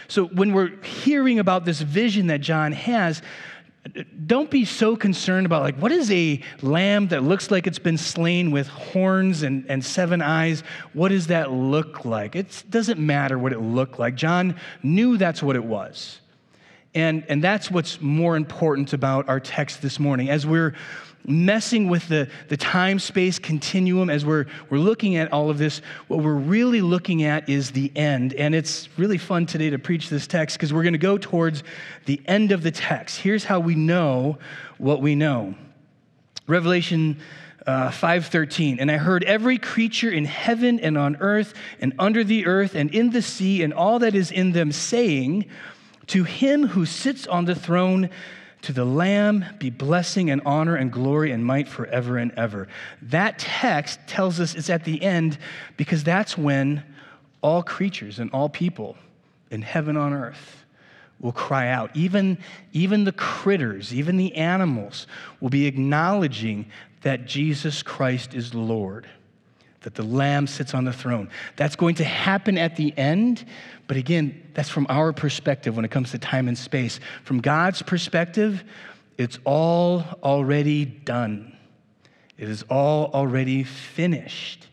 so 0.06 0.26
when 0.26 0.52
we're 0.52 0.80
hearing 0.84 1.40
about 1.40 1.64
this 1.64 1.80
vision 1.80 2.28
that 2.28 2.40
John 2.40 2.70
has, 2.70 3.22
don't 4.26 4.50
be 4.50 4.64
so 4.64 4.94
concerned 4.94 5.46
about 5.46 5.62
like 5.62 5.76
what 5.78 5.90
is 5.90 6.10
a 6.12 6.40
lamb 6.62 7.08
that 7.08 7.24
looks 7.24 7.50
like 7.50 7.66
it's 7.66 7.78
been 7.78 7.96
slain 7.96 8.50
with 8.50 8.68
horns 8.68 9.42
and, 9.42 9.64
and 9.70 9.82
seven 9.82 10.20
eyes 10.20 10.62
what 10.92 11.08
does 11.08 11.28
that 11.28 11.50
look 11.50 12.04
like 12.04 12.36
it 12.36 12.62
doesn't 12.68 13.00
matter 13.00 13.38
what 13.38 13.54
it 13.54 13.58
looked 13.58 13.98
like 13.98 14.14
john 14.14 14.54
knew 14.82 15.16
that's 15.16 15.42
what 15.42 15.56
it 15.56 15.64
was 15.64 16.20
and, 16.94 17.24
and 17.28 17.42
that's 17.42 17.70
what's 17.70 18.00
more 18.00 18.36
important 18.36 18.92
about 18.92 19.28
our 19.28 19.40
text 19.40 19.80
this 19.80 20.00
morning 20.00 20.28
as 20.28 20.46
we're 20.46 20.74
messing 21.26 21.88
with 21.88 22.08
the, 22.08 22.28
the 22.48 22.56
time 22.56 22.98
space 22.98 23.38
continuum 23.38 24.10
as 24.10 24.24
we're, 24.24 24.46
we're 24.70 24.78
looking 24.78 25.16
at 25.16 25.32
all 25.32 25.50
of 25.50 25.58
this, 25.58 25.82
what 26.08 26.20
we're 26.20 26.34
really 26.34 26.80
looking 26.80 27.22
at 27.22 27.48
is 27.48 27.70
the 27.72 27.92
end. 27.94 28.34
And 28.34 28.54
it's 28.54 28.88
really 28.96 29.18
fun 29.18 29.46
today 29.46 29.70
to 29.70 29.78
preach 29.78 30.08
this 30.08 30.26
text 30.26 30.56
because 30.56 30.72
we're 30.72 30.82
going 30.82 30.94
to 30.94 30.98
go 30.98 31.18
towards 31.18 31.62
the 32.06 32.20
end 32.26 32.52
of 32.52 32.62
the 32.62 32.70
text. 32.70 33.18
Here's 33.20 33.44
how 33.44 33.60
we 33.60 33.74
know 33.74 34.38
what 34.78 35.00
we 35.00 35.14
know 35.14 35.54
Revelation. 36.46 37.20
Uh, 37.66 37.90
5:13 37.90 38.78
and 38.80 38.90
I 38.90 38.96
heard 38.96 39.22
every 39.24 39.58
creature 39.58 40.10
in 40.10 40.24
heaven 40.24 40.80
and 40.80 40.96
on 40.96 41.16
earth 41.20 41.52
and 41.78 41.92
under 41.98 42.24
the 42.24 42.46
earth 42.46 42.74
and 42.74 42.90
in 42.92 43.10
the 43.10 43.20
sea 43.20 43.62
and 43.62 43.74
all 43.74 43.98
that 43.98 44.14
is 44.14 44.32
in 44.32 44.52
them 44.52 44.72
saying 44.72 45.44
to 46.10 46.24
him 46.24 46.66
who 46.66 46.84
sits 46.84 47.26
on 47.26 47.44
the 47.44 47.54
throne 47.54 48.10
to 48.62 48.72
the 48.72 48.84
Lamb 48.84 49.44
be 49.58 49.70
blessing 49.70 50.30
and 50.30 50.42
honor 50.44 50.74
and 50.74 50.92
glory 50.92 51.30
and 51.30 51.44
might 51.44 51.68
forever 51.68 52.18
and 52.18 52.32
ever. 52.32 52.68
That 53.02 53.38
text 53.38 54.00
tells 54.06 54.38
us 54.40 54.54
it's 54.54 54.70
at 54.70 54.84
the 54.84 55.02
end 55.02 55.38
because 55.76 56.04
that's 56.04 56.36
when 56.36 56.82
all 57.42 57.62
creatures 57.62 58.18
and 58.18 58.30
all 58.32 58.48
people 58.48 58.96
in 59.50 59.62
heaven 59.62 59.96
on 59.96 60.12
earth 60.12 60.64
will 61.20 61.32
cry 61.32 61.68
out. 61.68 61.94
Even, 61.94 62.38
even 62.72 63.04
the 63.04 63.12
critters, 63.12 63.94
even 63.94 64.16
the 64.16 64.34
animals 64.34 65.06
will 65.40 65.48
be 65.48 65.66
acknowledging 65.66 66.66
that 67.02 67.26
Jesus 67.26 67.82
Christ 67.82 68.34
is 68.34 68.52
Lord 68.54 69.06
that 69.82 69.94
the 69.94 70.02
Lamb 70.02 70.46
sits 70.46 70.74
on 70.74 70.84
the 70.84 70.92
throne. 70.92 71.30
That's 71.56 71.76
going 71.76 71.94
to 71.96 72.04
happen 72.04 72.58
at 72.58 72.76
the 72.76 72.96
end, 72.98 73.44
but 73.86 73.96
again, 73.96 74.50
that's 74.54 74.68
from 74.68 74.86
our 74.88 75.12
perspective 75.12 75.74
when 75.74 75.84
it 75.84 75.90
comes 75.90 76.10
to 76.10 76.18
time 76.18 76.48
and 76.48 76.58
space. 76.58 77.00
From 77.24 77.40
God's 77.40 77.82
perspective, 77.82 78.62
it's 79.16 79.38
all 79.44 80.04
already 80.22 80.84
done, 80.84 81.56
it 82.38 82.48
is 82.48 82.62
all 82.64 83.10
already 83.12 83.64
finished. 83.64 84.66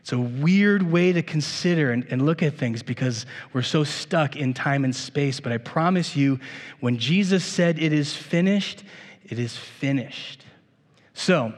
It's 0.00 0.12
a 0.14 0.18
weird 0.18 0.90
way 0.90 1.12
to 1.12 1.22
consider 1.22 1.92
and, 1.92 2.06
and, 2.08 2.24
look 2.24 2.42
at 2.42 2.54
things 2.54 2.82
because 2.82 3.26
we're 3.52 3.60
so 3.60 3.84
stuck 3.84 4.36
in 4.36 4.54
time 4.54 4.84
and 4.84 4.96
space. 4.96 5.38
But 5.38 5.52
I 5.52 5.58
promise 5.58 6.16
you, 6.16 6.40
when 6.80 6.96
Jesus 6.96 7.44
said 7.44 7.78
it 7.78 7.92
is 7.92 8.16
finished, 8.16 8.84
it 9.26 9.38
is 9.38 9.54
finished. 9.54 10.46
So, 11.12 11.52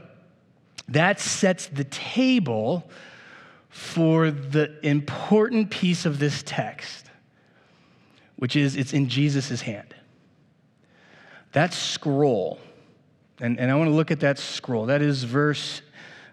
that 0.91 1.21
sets 1.21 1.67
the 1.69 1.85
table 1.85 2.89
for 3.69 4.31
the 4.31 4.85
important 4.87 5.71
piece 5.71 6.05
of 6.05 6.19
this 6.19 6.43
text, 6.45 7.07
which 8.37 8.57
is 8.57 8.77
it's 8.77 8.93
in 8.93 9.09
Jesus' 9.09 9.61
hand. 9.61 9.95
That 11.53 11.73
scroll, 11.73 12.59
and, 13.41 13.59
and 13.59 13.71
I 13.71 13.75
want 13.77 13.89
to 13.89 13.95
look 13.95 14.11
at 14.11 14.21
that 14.21 14.39
scroll. 14.39 14.87
That 14.87 15.03
is 15.03 15.25
verse 15.25 15.83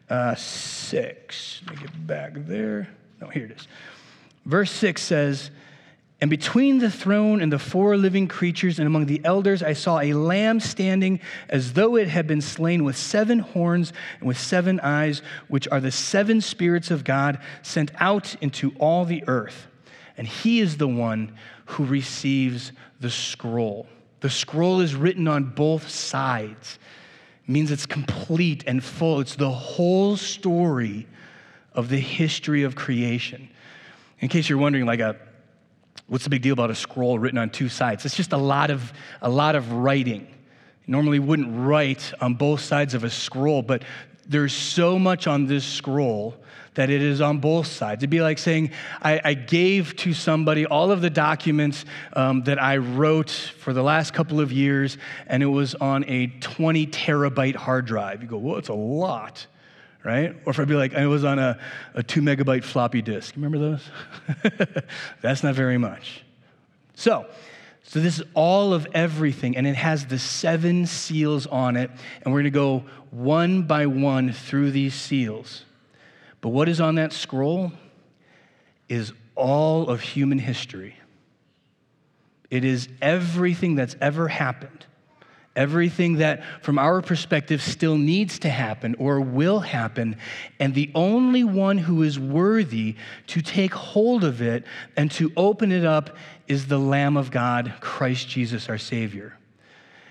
uh, 0.10 0.36
6. 0.36 1.62
Let 1.66 1.76
me 1.76 1.82
get 1.82 2.08
back 2.08 2.32
there. 2.36 2.90
No, 3.22 3.28
here 3.28 3.46
it 3.46 3.52
is. 3.52 3.68
Verse 4.46 4.72
6 4.72 5.02
says, 5.02 5.52
and 6.20 6.32
between 6.32 6.80
the 6.80 6.90
throne 6.90 7.42
and 7.42 7.54
the 7.54 7.60
four 7.60 7.96
living 7.96 8.28
creatures 8.28 8.80
and 8.80 8.88
among 8.88 9.06
the 9.06 9.22
elders, 9.24 9.62
I 9.62 9.74
saw 9.74 10.00
a 10.00 10.14
lamb 10.14 10.60
standing 10.60 11.20
as 11.48 11.74
though 11.74 11.96
it 11.96 12.08
had 12.08 12.26
been 12.26 12.42
slain 12.42 12.84
with 12.84 12.98
seven 12.98 13.40
horns 13.40 13.94
and 14.20 14.28
with 14.28 14.40
seven 14.40 14.80
eyes, 14.80 15.22
which 15.48 15.68
are 15.68 15.80
the 15.80 15.92
seven 15.92 16.42
spirits 16.42 16.90
of 16.90 17.04
God 17.04 17.40
sent 17.62 17.92
out 18.00 18.36
into 18.42 18.74
all 18.80 19.06
the 19.06 19.24
earth. 19.28 19.68
And 20.18 20.28
he 20.28 20.60
is 20.60 20.78
the 20.78 20.88
one 20.88 21.38
who 21.66 21.86
receives 21.86 22.72
the 23.00 23.12
scroll. 23.12 23.86
The 24.22 24.32
scroll 24.32 24.80
is 24.80 24.96
written 24.96 25.28
on 25.28 25.44
both 25.44 25.88
sides, 25.88 26.80
it 27.48 27.52
means 27.52 27.72
it's 27.72 27.86
complete 27.86 28.64
and 28.68 28.84
full. 28.84 29.22
It's 29.22 29.36
the 29.36 29.52
whole 29.52 30.18
story 30.18 31.08
of 31.74 31.88
the 31.88 32.00
history 32.00 32.64
of 32.64 32.76
creation. 32.76 33.48
In 34.20 34.28
case 34.28 34.50
you're 34.50 34.58
wondering, 34.58 34.86
like 34.86 35.00
a 35.00 35.16
What's 36.08 36.24
the 36.24 36.30
big 36.30 36.42
deal 36.42 36.54
about 36.54 36.72
a 36.72 36.76
scroll 36.76 37.20
written 37.20 37.38
on 37.38 37.50
two 37.50 37.68
sides? 37.68 38.06
It's 38.06 38.16
just 38.16 38.32
a 38.32 38.38
lot 38.38 38.72
of, 38.72 38.94
a 39.22 39.30
lot 39.30 39.56
of 39.56 39.74
writing. 39.74 40.28
Normally 40.88 41.20
wouldn't 41.20 41.50
write 41.68 42.14
on 42.22 42.36
both 42.36 42.62
sides 42.62 42.94
of 42.94 43.04
a 43.04 43.10
scroll, 43.10 43.62
but 43.62 43.84
there's 44.26 44.54
so 44.54 44.98
much 44.98 45.28
on 45.28 45.48
this 45.48 45.66
scroll 45.66 46.36
that 46.76 46.90
it 46.90 47.02
is 47.02 47.20
on 47.20 47.40
both 47.40 47.68
sides. 47.68 48.00
It'd 48.00 48.10
be 48.10 48.22
like 48.22 48.38
saying, 48.38 48.72
I, 49.02 49.20
I 49.24 49.34
gave 49.34 49.96
to 49.98 50.14
somebody 50.14 50.66
all 50.66 50.92
of 50.92 51.02
the 51.02 51.10
documents 51.10 51.84
um, 52.14 52.44
that 52.44 52.62
I 52.62 52.78
wrote 52.78 53.32
for 53.32 53.74
the 53.74 53.82
last 53.84 54.14
couple 54.14 54.40
of 54.40 54.52
years, 54.52 54.98
and 55.26 55.42
it 55.42 55.48
was 55.48 55.76
on 55.76 56.06
a 56.08 56.28
20 56.28 56.88
terabyte 56.88 57.56
hard 57.56 57.86
drive. 57.86 58.22
You 58.22 58.30
go, 58.30 58.38
well, 58.38 58.58
it's 58.58 58.70
a 58.70 58.74
lot 58.74 59.48
right? 60.08 60.34
Or 60.46 60.52
if 60.52 60.60
I'd 60.60 60.70
be 60.70 60.76
like, 60.76 60.96
I 60.96 61.06
was 61.06 61.26
on 61.26 61.38
a, 61.38 61.60
a 61.94 62.02
two 62.02 62.22
megabyte 62.22 62.64
floppy 62.64 63.02
disk. 63.02 63.36
Remember 63.36 63.58
those? 63.60 63.84
That's 65.22 65.44
not 65.44 65.54
very 65.54 65.78
much. 65.78 66.24
So, 66.96 67.26
so 67.84 68.00
this 68.00 68.18
is 68.18 68.26
all 68.34 68.74
of 68.74 68.88
everything, 68.94 69.58
and 69.58 69.68
it 69.68 69.76
has 69.76 70.06
the 70.06 70.18
seven 70.18 70.86
seals 70.86 71.46
on 71.46 71.76
it, 71.76 71.92
and 72.22 72.34
we're 72.34 72.40
going 72.40 72.46
to 72.46 72.52
go 72.52 72.86
one 73.12 73.64
by 73.64 73.86
one 73.86 74.32
through 74.32 74.72
these 74.72 74.94
seals. 74.94 75.66
But 76.40 76.50
what 76.50 76.70
is 76.70 76.80
on 76.80 76.96
that 76.96 77.12
scroll 77.12 77.74
is 78.88 79.12
all 79.36 79.90
of 79.90 80.00
human 80.00 80.40
history. 80.40 80.96
It 82.50 82.64
is 82.64 82.88
everything 83.02 83.76
that's 83.76 83.98
ever 84.00 84.30
happened 84.30 84.86
everything 85.58 86.18
that, 86.18 86.44
from 86.62 86.80
our 86.80 87.02
perspective, 87.02 87.62
still 87.62 87.98
needs 87.98 88.40
to 88.40 88.50
happen 88.50 88.96
or 89.00 89.20
will 89.20 89.60
happen. 89.60 90.16
And 90.60 90.74
the 90.74 90.92
only 90.96 91.44
one 91.44 91.78
who 91.78 92.04
is 92.04 92.18
worthy 92.18 92.96
to 93.28 93.42
take 93.42 93.74
hold 93.74 94.24
of 94.24 94.42
it 94.42 94.64
and 94.96 95.12
to 95.12 95.34
open 95.36 95.72
it 95.72 95.84
up 95.84 96.16
is 96.48 96.68
the 96.68 96.78
Lamb 96.78 97.18
of 97.18 97.32
God, 97.32 97.74
Christ 97.82 98.30
Jesus, 98.30 98.70
our 98.70 98.78
Savior. 98.78 99.38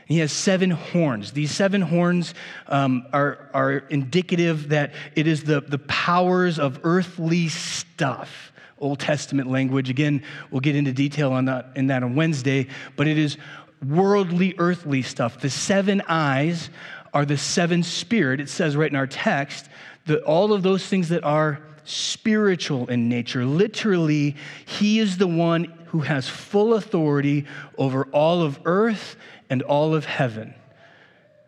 He 0.06 0.18
has 0.18 0.30
seven 0.30 0.70
horns. 0.70 1.32
These 1.32 1.50
seven 1.50 1.80
horns 1.80 2.34
um, 2.68 3.06
are, 3.12 3.50
are 3.52 3.72
indicative 3.72 4.68
that 4.68 4.92
it 5.16 5.26
is 5.26 5.44
the, 5.44 5.62
the 5.62 5.78
powers 5.78 6.58
of 6.58 6.80
earthly 6.84 7.48
stuff. 7.48 8.52
Old 8.78 9.00
Testament 9.00 9.50
language. 9.50 9.88
Again, 9.88 10.22
we'll 10.50 10.60
get 10.60 10.76
into 10.76 10.92
detail 10.92 11.32
on 11.32 11.46
that 11.46 11.72
in 11.76 11.86
that 11.86 12.02
on 12.02 12.14
Wednesday, 12.14 12.68
but 12.94 13.06
it 13.06 13.16
is 13.16 13.38
worldly, 13.84 14.54
earthly 14.58 15.02
stuff. 15.02 15.40
The 15.40 15.50
seven 15.50 16.02
eyes 16.08 16.70
are 17.12 17.24
the 17.24 17.38
seven 17.38 17.82
spirit. 17.82 18.40
It 18.40 18.48
says 18.48 18.76
right 18.76 18.90
in 18.90 18.96
our 18.96 19.06
text 19.06 19.68
that 20.06 20.22
all 20.22 20.52
of 20.52 20.62
those 20.62 20.86
things 20.86 21.08
that 21.08 21.24
are 21.24 21.60
spiritual 21.84 22.88
in 22.88 23.08
nature. 23.08 23.44
Literally, 23.44 24.36
he 24.64 24.98
is 24.98 25.18
the 25.18 25.26
one 25.26 25.64
who 25.86 26.00
has 26.00 26.28
full 26.28 26.74
authority 26.74 27.46
over 27.78 28.04
all 28.12 28.42
of 28.42 28.60
earth 28.64 29.16
and 29.48 29.62
all 29.62 29.94
of 29.94 30.04
heaven. 30.04 30.52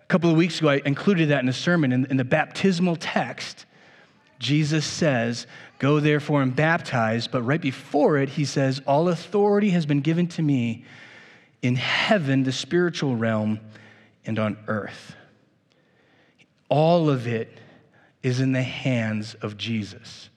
A 0.03 0.07
couple 0.07 0.31
of 0.31 0.37
weeks 0.37 0.61
ago, 0.61 0.69
I 0.69 0.81
included 0.85 1.31
that 1.31 1.43
in 1.43 1.49
a 1.49 1.53
sermon. 1.53 1.93
In, 1.93 2.07
in 2.07 2.17
the 2.17 2.25
baptismal 2.25 2.97
text, 2.97 3.67
Jesus 4.39 4.87
says, 4.87 5.47
Go 5.79 6.01
therefore 6.01 6.43
and 6.43 6.55
baptize. 6.55 7.29
But 7.29 7.43
right 7.43 7.61
before 7.61 8.17
it, 8.17 8.31
he 8.31 8.45
says, 8.45 8.81
All 8.87 9.09
authority 9.09 9.71
has 9.71 9.87
been 9.87 10.01
given 10.01 10.29
to 10.29 10.43
me 10.43 10.85
in 11.63 11.77
heaven, 11.77 12.45
the 12.45 12.53
spiritual 12.53 13.17
realm, 13.17 13.61
and 14.25 14.39
on 14.39 14.57
earth. 14.67 15.15
All 16.69 17.09
of 17.09 17.27
it 17.27 17.59
is 18.23 18.41
in 18.41 18.53
the 18.53 18.63
hands 18.63 19.35
of 19.35 19.57
Jesus. 19.57 20.29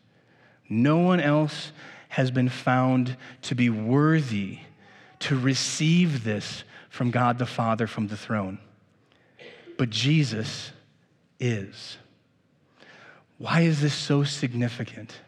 No 0.69 0.97
one 0.97 1.19
else 1.19 1.71
has 2.09 2.31
been 2.31 2.49
found 2.49 3.17
to 3.43 3.55
be 3.55 3.69
worthy 3.69 4.59
to 5.19 5.37
receive 5.37 6.23
this 6.23 6.63
from 6.89 7.11
God 7.11 7.37
the 7.37 7.45
Father 7.45 7.87
from 7.87 8.07
the 8.07 8.17
throne. 8.17 8.59
But 9.77 9.89
Jesus 9.89 10.71
is. 11.39 11.97
Why 13.37 13.61
is 13.61 13.81
this 13.81 13.93
so 13.93 14.23
significant? 14.23 15.19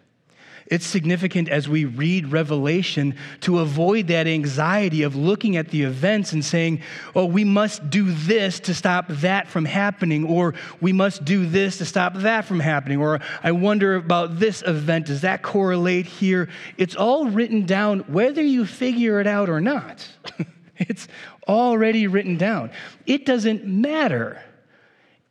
It's 0.73 0.87
significant 0.87 1.49
as 1.49 1.69
we 1.69 1.85
read 1.85 2.31
Revelation 2.31 3.13
to 3.41 3.59
avoid 3.59 4.07
that 4.07 4.25
anxiety 4.25 5.03
of 5.03 5.15
looking 5.15 5.55
at 5.55 5.69
the 5.69 5.83
events 5.83 6.33
and 6.33 6.43
saying, 6.43 6.81
oh, 7.13 7.27
we 7.27 7.43
must 7.43 7.91
do 7.91 8.11
this 8.11 8.59
to 8.61 8.73
stop 8.73 9.05
that 9.07 9.47
from 9.47 9.65
happening, 9.65 10.25
or 10.25 10.55
we 10.81 10.91
must 10.91 11.23
do 11.23 11.45
this 11.45 11.77
to 11.77 11.85
stop 11.85 12.15
that 12.15 12.45
from 12.45 12.59
happening, 12.59 12.99
or 12.99 13.19
I 13.43 13.51
wonder 13.51 13.93
about 13.97 14.39
this 14.39 14.63
event. 14.65 15.05
Does 15.05 15.21
that 15.21 15.43
correlate 15.43 16.07
here? 16.07 16.49
It's 16.75 16.95
all 16.95 17.27
written 17.27 17.67
down, 17.67 17.99
whether 18.11 18.41
you 18.41 18.65
figure 18.65 19.21
it 19.21 19.27
out 19.27 19.49
or 19.49 19.61
not. 19.61 20.07
it's 20.79 21.07
already 21.47 22.07
written 22.07 22.35
down. 22.35 22.71
It 23.05 23.27
doesn't 23.27 23.63
matter 23.63 24.41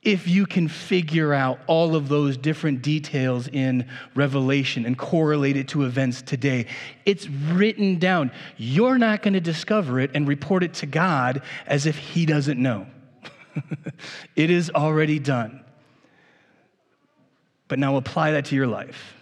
if 0.02 0.26
you 0.26 0.46
can 0.46 0.66
figure 0.66 1.32
out 1.32 1.60
all 1.68 1.94
of 1.94 2.08
those 2.08 2.36
different 2.36 2.82
details 2.82 3.46
in 3.46 3.88
Revelation 4.16 4.84
and 4.84 4.98
correlate 4.98 5.56
it 5.56 5.68
to 5.68 5.84
events 5.84 6.22
today. 6.22 6.66
It's 7.06 7.28
written 7.28 7.98
down. 7.98 8.32
You're 8.56 8.98
not 8.98 9.22
going 9.22 9.34
to 9.34 9.40
discover 9.40 10.00
it 10.00 10.10
and 10.14 10.26
report 10.26 10.64
it 10.64 10.74
to 10.74 10.86
God 10.86 11.42
as 11.66 11.86
if 11.86 11.96
He 11.96 12.26
doesn't 12.26 12.60
know. 12.60 12.88
it 14.36 14.50
is 14.50 14.70
already 14.70 15.20
done. 15.20 15.64
But 17.68 17.78
now 17.78 17.96
apply 17.96 18.32
that 18.32 18.46
to 18.46 18.56
your 18.56 18.66
life. 18.66 19.14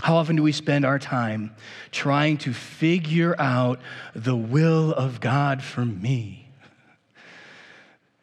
How 0.00 0.16
often 0.16 0.36
do 0.36 0.42
we 0.42 0.52
spend 0.52 0.86
our 0.86 0.98
time 0.98 1.54
trying 1.90 2.38
to 2.38 2.54
figure 2.54 3.38
out 3.38 3.80
the 4.14 4.36
will 4.36 4.94
of 4.94 5.20
God 5.20 5.62
for 5.62 5.84
me? 5.84 6.47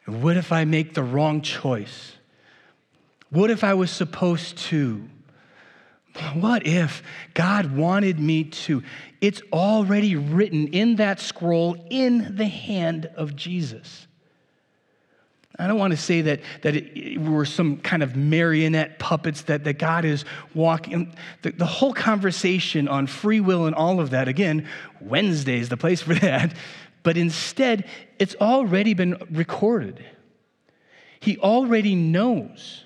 What 0.06 0.36
if 0.36 0.52
I 0.52 0.64
make 0.64 0.94
the 0.94 1.02
wrong 1.02 1.42
choice? 1.42 2.12
What 3.30 3.50
if 3.50 3.64
I 3.64 3.74
was 3.74 3.90
supposed 3.90 4.56
to? 4.58 5.08
What 6.34 6.66
if 6.66 7.02
God 7.34 7.76
wanted 7.76 8.18
me 8.18 8.44
to? 8.44 8.82
It's 9.20 9.42
already 9.52 10.16
written 10.16 10.68
in 10.68 10.96
that 10.96 11.20
scroll 11.20 11.76
in 11.90 12.36
the 12.36 12.46
hand 12.46 13.06
of 13.16 13.34
Jesus. 13.34 14.06
I 15.58 15.66
don't 15.66 15.78
want 15.78 15.92
to 15.92 15.96
say 15.96 16.20
that, 16.20 16.40
that 16.62 16.76
it, 16.76 16.96
it 16.96 17.20
were 17.20 17.46
some 17.46 17.78
kind 17.78 18.02
of 18.02 18.14
marionette 18.14 18.98
puppets 18.98 19.42
that, 19.42 19.64
that 19.64 19.78
God 19.78 20.04
is 20.04 20.24
walking. 20.54 21.14
The, 21.42 21.52
the 21.52 21.66
whole 21.66 21.94
conversation 21.94 22.88
on 22.88 23.06
free 23.06 23.40
will 23.40 23.64
and 23.64 23.74
all 23.74 23.98
of 23.98 24.10
that, 24.10 24.28
again, 24.28 24.68
Wednesday 25.00 25.58
is 25.58 25.70
the 25.70 25.78
place 25.78 26.02
for 26.02 26.14
that 26.14 26.54
but 27.06 27.16
instead, 27.16 27.84
it's 28.18 28.34
already 28.40 28.92
been 28.92 29.16
recorded. 29.30 30.04
He 31.20 31.38
already 31.38 31.94
knows. 31.94 32.82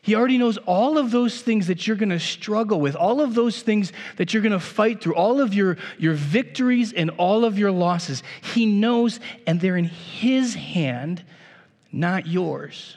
He 0.00 0.14
already 0.14 0.38
knows 0.38 0.56
all 0.56 0.96
of 0.96 1.10
those 1.10 1.42
things 1.42 1.66
that 1.66 1.86
you're 1.86 1.98
going 1.98 2.08
to 2.08 2.18
struggle 2.18 2.80
with, 2.80 2.96
all 2.96 3.20
of 3.20 3.34
those 3.34 3.60
things 3.60 3.92
that 4.16 4.32
you're 4.32 4.42
going 4.42 4.52
to 4.52 4.60
fight 4.60 5.02
through, 5.02 5.14
all 5.14 5.42
of 5.42 5.52
your, 5.52 5.76
your 5.98 6.14
victories 6.14 6.94
and 6.94 7.10
all 7.10 7.44
of 7.44 7.58
your 7.58 7.70
losses. 7.70 8.22
He 8.40 8.64
knows, 8.64 9.20
and 9.46 9.60
they're 9.60 9.76
in 9.76 9.84
His 9.84 10.54
hand, 10.54 11.22
not 11.92 12.26
yours. 12.26 12.96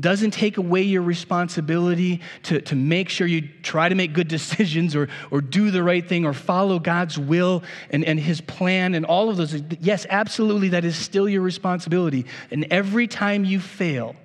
Doesn't 0.00 0.30
take 0.30 0.56
away 0.56 0.82
your 0.82 1.02
responsibility 1.02 2.20
to, 2.44 2.60
to 2.62 2.74
make 2.74 3.10
sure 3.10 3.26
you 3.26 3.48
try 3.62 3.88
to 3.88 3.94
make 3.94 4.12
good 4.12 4.28
decisions 4.28 4.96
or, 4.96 5.08
or 5.30 5.40
do 5.40 5.70
the 5.70 5.82
right 5.82 6.06
thing 6.06 6.24
or 6.24 6.32
follow 6.32 6.78
God's 6.78 7.18
will 7.18 7.62
and, 7.90 8.04
and 8.04 8.18
His 8.18 8.40
plan 8.40 8.94
and 8.94 9.04
all 9.04 9.28
of 9.28 9.36
those. 9.36 9.60
Yes, 9.80 10.06
absolutely, 10.08 10.70
that 10.70 10.84
is 10.84 10.96
still 10.96 11.28
your 11.28 11.42
responsibility. 11.42 12.26
And 12.50 12.66
every 12.70 13.06
time 13.06 13.44
you 13.44 13.60
fail, 13.60 14.16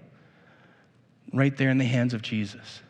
right 1.36 1.56
there 1.58 1.70
in 1.70 1.78
the 1.78 1.86
hands 1.86 2.14
of 2.14 2.22
Jesus. 2.22 2.82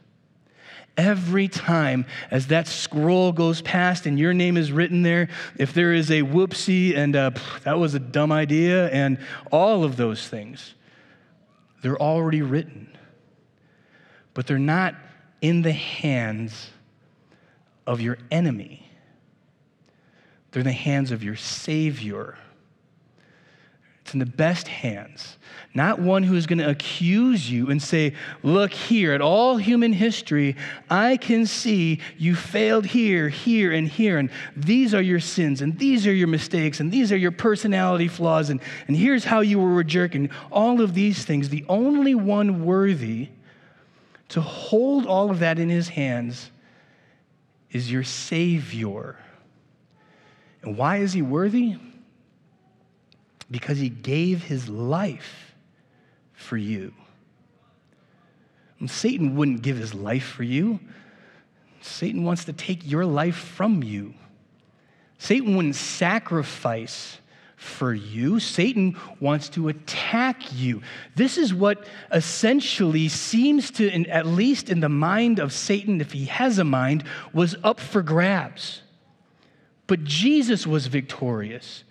Every 0.98 1.50
time 1.50 2.06
as 2.32 2.48
that 2.48 2.68
scroll 2.68 3.34
goes 3.34 3.62
past 3.62 4.06
and 4.06 4.18
your 4.18 4.34
name 4.34 4.56
is 4.56 4.72
written 4.72 5.02
there, 5.02 5.28
if 5.58 5.74
there 5.74 5.92
is 5.92 6.10
a 6.10 6.22
whoopsie 6.22 6.96
and 6.96 7.16
uh, 7.16 7.32
a, 7.36 7.60
that 7.64 7.80
was 7.80 7.96
a 7.96 8.00
dumb 8.00 8.32
idea 8.32 8.90
and 8.92 9.18
all 9.52 9.84
of 9.84 9.98
those 9.98 10.26
things, 10.28 10.75
they're 11.86 12.02
already 12.02 12.42
written, 12.42 12.98
but 14.34 14.48
they're 14.48 14.58
not 14.58 14.96
in 15.40 15.62
the 15.62 15.72
hands 15.72 16.72
of 17.86 18.02
your 18.02 18.18
enemy. 18.32 18.90
They're 20.50 20.62
in 20.62 20.66
the 20.66 20.74
hands 20.74 21.12
of 21.12 21.24
your 21.24 21.36
Savior. 21.36 22.40
It's 24.06 24.14
in 24.14 24.20
the 24.20 24.28
best 24.28 24.68
hands, 24.68 25.38
not 25.74 25.98
one 25.98 26.22
who 26.22 26.36
is 26.36 26.46
going 26.46 26.60
to 26.60 26.70
accuse 26.70 27.50
you 27.50 27.72
and 27.72 27.82
say, 27.82 28.14
Look 28.44 28.72
here, 28.72 29.14
at 29.14 29.22
all 29.22 29.58
human 29.58 29.94
history, 29.94 30.58
I 30.92 31.18
can 31.18 31.48
see 31.48 32.02
you 32.16 32.36
failed 32.36 32.86
here, 32.86 33.30
here, 33.30 33.72
and 33.72 33.88
here, 33.88 34.20
and 34.20 34.30
these 34.56 34.94
are 34.94 35.02
your 35.02 35.20
sins, 35.20 35.64
and 35.64 35.80
these 35.80 36.06
are 36.06 36.14
your 36.14 36.28
mistakes, 36.28 36.80
and 36.80 36.92
these 36.92 37.12
are 37.12 37.18
your 37.18 37.32
personality 37.32 38.08
flaws, 38.08 38.52
and, 38.52 38.62
and 38.88 38.96
here's 38.96 39.26
how 39.26 39.40
you 39.40 39.58
were 39.58 39.80
a 39.80 39.84
jerk, 39.84 40.14
and 40.14 40.30
all 40.52 40.82
of 40.82 40.94
these 40.94 41.26
things. 41.26 41.50
The 41.50 41.66
only 41.68 42.14
one 42.14 42.64
worthy 42.64 43.30
to 44.30 44.40
hold 44.40 45.08
all 45.08 45.32
of 45.32 45.40
that 45.40 45.58
in 45.58 45.70
his 45.70 45.90
hands 45.90 46.52
is 47.72 47.92
your 47.92 48.04
Savior. 48.04 49.18
And 50.62 50.78
why 50.78 50.98
is 50.98 51.14
he 51.14 51.24
worthy? 51.24 51.78
Because 53.50 53.78
he 53.78 53.90
gave 53.90 54.44
his 54.44 54.70
life 54.70 55.56
for 56.34 56.58
you. 56.58 56.94
And 58.80 58.90
Satan 58.90 59.36
wouldn't 59.36 59.62
give 59.62 59.78
his 59.78 59.94
life 59.94 60.26
for 60.26 60.44
you. 60.44 60.80
Satan 61.82 62.24
wants 62.24 62.46
to 62.46 62.54
take 62.54 62.90
your 62.90 63.06
life 63.06 63.36
from 63.36 63.84
you. 63.84 64.14
Satan 65.18 65.56
wouldn't 65.56 65.76
sacrifice 65.76 67.20
for 67.56 67.94
you. 67.94 68.40
Satan 68.40 68.98
wants 69.20 69.50
to 69.50 69.70
attack 69.70 70.54
you. 70.54 70.82
This 71.16 71.38
is 71.38 71.54
what 71.54 71.88
essentially 72.12 73.08
seems 73.08 73.72
to, 73.72 73.90
at 74.10 74.26
least 74.26 74.70
in 74.70 74.82
the 74.82 74.90
mind 74.90 75.40
of 75.40 75.54
Satan, 75.54 76.02
if 76.02 76.12
he 76.12 76.26
has 76.26 76.60
a 76.60 76.64
mind, 76.64 77.04
was 77.34 77.56
up 77.64 77.80
for 77.80 78.02
grabs. 78.02 78.82
But 79.88 80.04
Jesus 80.04 80.68
was 80.68 80.88
victorious. 80.88 81.84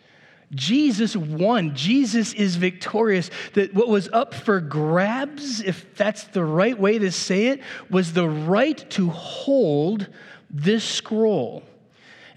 Jesus 0.55 1.17
won. 1.17 1.75
Jesus 1.75 2.33
is 2.33 2.57
victorious. 2.57 3.31
That 3.55 3.75
what 3.75 3.89
was 3.89 4.09
up 4.13 4.35
for 4.35 4.61
grabs, 4.61 5.61
if 5.61 5.95
that's 5.97 6.25
the 6.25 6.45
right 6.45 6.79
way 6.79 6.99
to 6.99 7.11
say 7.11 7.49
it, 7.49 7.61
was 7.91 8.13
the 8.13 8.29
right 8.29 8.79
to 8.91 9.11
hold 9.11 10.09
this 10.51 10.85
scroll 10.85 11.63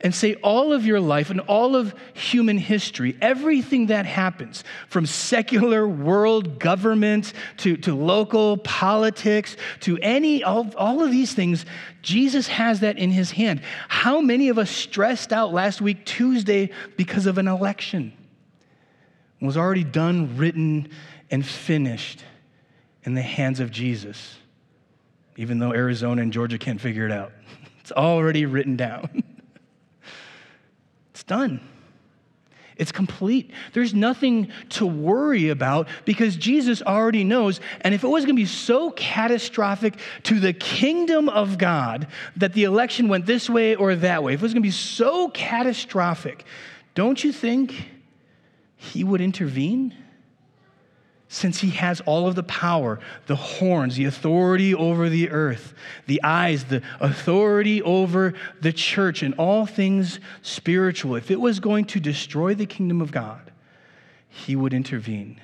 and 0.02 0.14
say 0.14 0.36
all 0.36 0.74
of 0.74 0.86
your 0.86 1.00
life 1.00 1.30
and 1.30 1.40
all 1.42 1.76
of 1.76 1.94
human 2.14 2.58
history, 2.58 3.18
everything 3.22 3.88
that 3.88 4.06
happens, 4.06 4.64
from 4.90 5.06
secular 5.06 5.88
world 5.88 6.60
government 6.60 7.34
to, 7.58 7.78
to 7.78 7.96
local 7.96 8.58
politics 8.58 9.58
to 9.82 9.98
any, 10.02 10.44
all, 10.44 10.72
all 10.78 11.04
of 11.04 11.10
these 11.10 11.34
things, 11.34 11.66
Jesus 12.02 12.48
has 12.48 12.82
that 12.82 12.98
in 12.98 13.10
his 13.10 13.32
hand. 13.32 13.62
How 13.88 14.22
many 14.22 14.50
of 14.50 14.60
us 14.60 14.70
stressed 14.70 15.34
out 15.34 15.52
last 15.52 15.82
week, 15.82 16.06
Tuesday, 16.06 16.70
because 16.96 17.26
of 17.26 17.38
an 17.38 17.48
election? 17.48 18.14
It 19.42 19.46
was 19.46 19.58
already 19.58 19.84
done, 19.84 20.38
written, 20.38 20.90
and 21.32 21.46
finished 21.46 22.24
in 23.04 23.14
the 23.16 23.22
hands 23.22 23.60
of 23.60 23.72
Jesus, 23.72 24.38
even 25.38 25.60
though 25.60 25.74
Arizona 25.74 26.22
and 26.22 26.32
Georgia 26.32 26.58
can't 26.58 26.80
figure 26.80 27.06
it 27.06 27.12
out. 27.12 27.32
It's 27.80 27.94
already 27.94 28.46
written 28.46 28.76
down. 28.76 29.24
done. 31.28 31.60
It's 32.78 32.92
complete. 32.92 33.52
There's 33.74 33.94
nothing 33.94 34.52
to 34.70 34.86
worry 34.86 35.50
about 35.50 35.88
because 36.06 36.36
Jesus 36.36 36.82
already 36.82 37.24
knows. 37.24 37.60
And 37.82 37.94
if 37.94 38.04
it 38.04 38.08
was 38.08 38.24
going 38.24 38.36
to 38.36 38.42
be 38.42 38.46
so 38.46 38.92
catastrophic 38.92 39.98
to 40.24 40.40
the 40.40 40.54
kingdom 40.54 41.28
of 41.28 41.58
God 41.58 42.08
that 42.36 42.54
the 42.54 42.66
election 42.66 43.08
went 43.08 43.26
this 43.26 43.50
way 43.50 43.76
or 43.76 43.96
that 43.96 44.24
way, 44.24 44.34
if 44.34 44.42
it 44.42 44.44
was 44.44 44.54
going 44.54 44.62
to 44.62 44.68
be 44.68 44.72
so 44.72 45.30
catastrophic, 45.30 46.46
don't 46.94 47.24
you 47.24 47.32
think 47.32 47.90
he 48.76 49.04
would 49.04 49.22
intervene? 49.22 49.96
Since 51.30 51.60
he 51.60 51.72
has 51.72 52.00
all 52.02 52.28
of 52.28 52.36
the 52.36 52.44
power, 52.44 53.00
the 53.26 53.36
horns, 53.36 53.96
the 53.96 54.06
authority 54.06 54.74
over 54.74 55.10
the 55.10 55.30
earth, 55.30 55.74
the 56.06 56.22
eyes, 56.24 56.66
the 56.66 56.82
authority 57.00 57.82
over 57.82 58.34
the 58.62 58.72
church, 58.72 59.22
and 59.24 59.34
all 59.36 59.66
things 59.66 60.20
spiritual, 60.42 61.16
if 61.16 61.30
it 61.30 61.40
was 61.40 61.60
going 61.60 61.86
to 61.86 62.00
destroy 62.00 62.54
the 62.54 62.66
kingdom 62.66 63.02
of 63.02 63.12
God, 63.12 63.52
he 64.30 64.56
would 64.56 64.74
intervene. 64.74 65.42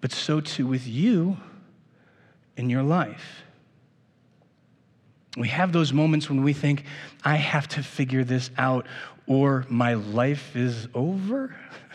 But 0.00 0.12
so 0.12 0.40
too 0.40 0.66
with 0.66 0.86
you 0.86 1.38
in 2.56 2.70
your 2.70 2.82
life. 2.82 3.42
We 5.36 5.48
have 5.48 5.72
those 5.72 5.92
moments 5.92 6.28
when 6.28 6.42
we 6.42 6.52
think, 6.52 6.84
I 7.24 7.36
have 7.36 7.66
to 7.68 7.82
figure 7.82 8.22
this 8.22 8.50
out 8.58 8.86
or 9.26 9.64
my 9.68 9.94
life 9.94 10.54
is 10.54 10.88
over. 10.94 11.56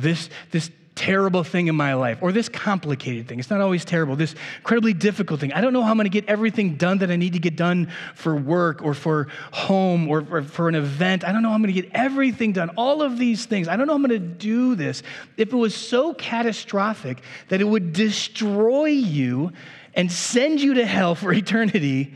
this, 0.00 0.30
this 0.50 0.70
terrible 1.00 1.42
thing 1.42 1.68
in 1.68 1.74
my 1.74 1.94
life 1.94 2.18
or 2.20 2.30
this 2.30 2.50
complicated 2.50 3.26
thing. 3.26 3.38
It's 3.38 3.48
not 3.48 3.62
always 3.62 3.86
terrible, 3.86 4.16
this 4.16 4.34
incredibly 4.58 4.92
difficult 4.92 5.40
thing. 5.40 5.50
I 5.52 5.62
don't 5.62 5.72
know 5.72 5.82
how 5.82 5.90
I'm 5.90 5.96
going 5.96 6.04
to 6.04 6.10
get 6.10 6.28
everything 6.28 6.76
done 6.76 6.98
that 6.98 7.10
I 7.10 7.16
need 7.16 7.32
to 7.32 7.38
get 7.38 7.56
done 7.56 7.90
for 8.14 8.36
work 8.36 8.82
or 8.82 8.92
for 8.92 9.28
home 9.50 10.08
or 10.08 10.22
for, 10.22 10.42
for 10.42 10.68
an 10.68 10.74
event. 10.74 11.24
I 11.24 11.32
don't 11.32 11.42
know 11.42 11.48
how 11.48 11.54
I'm 11.54 11.62
going 11.62 11.74
to 11.74 11.80
get 11.80 11.90
everything 11.94 12.52
done. 12.52 12.68
All 12.76 13.00
of 13.00 13.16
these 13.16 13.46
things. 13.46 13.66
I 13.66 13.76
don't 13.76 13.86
know 13.86 13.94
how 13.94 13.96
I'm 13.96 14.06
going 14.06 14.20
to 14.20 14.28
do 14.28 14.74
this. 14.74 15.02
If 15.38 15.54
it 15.54 15.56
was 15.56 15.74
so 15.74 16.12
catastrophic 16.12 17.22
that 17.48 17.62
it 17.62 17.64
would 17.64 17.94
destroy 17.94 18.86
you 18.86 19.52
and 19.94 20.12
send 20.12 20.60
you 20.60 20.74
to 20.74 20.84
hell 20.84 21.14
for 21.14 21.32
eternity, 21.32 22.12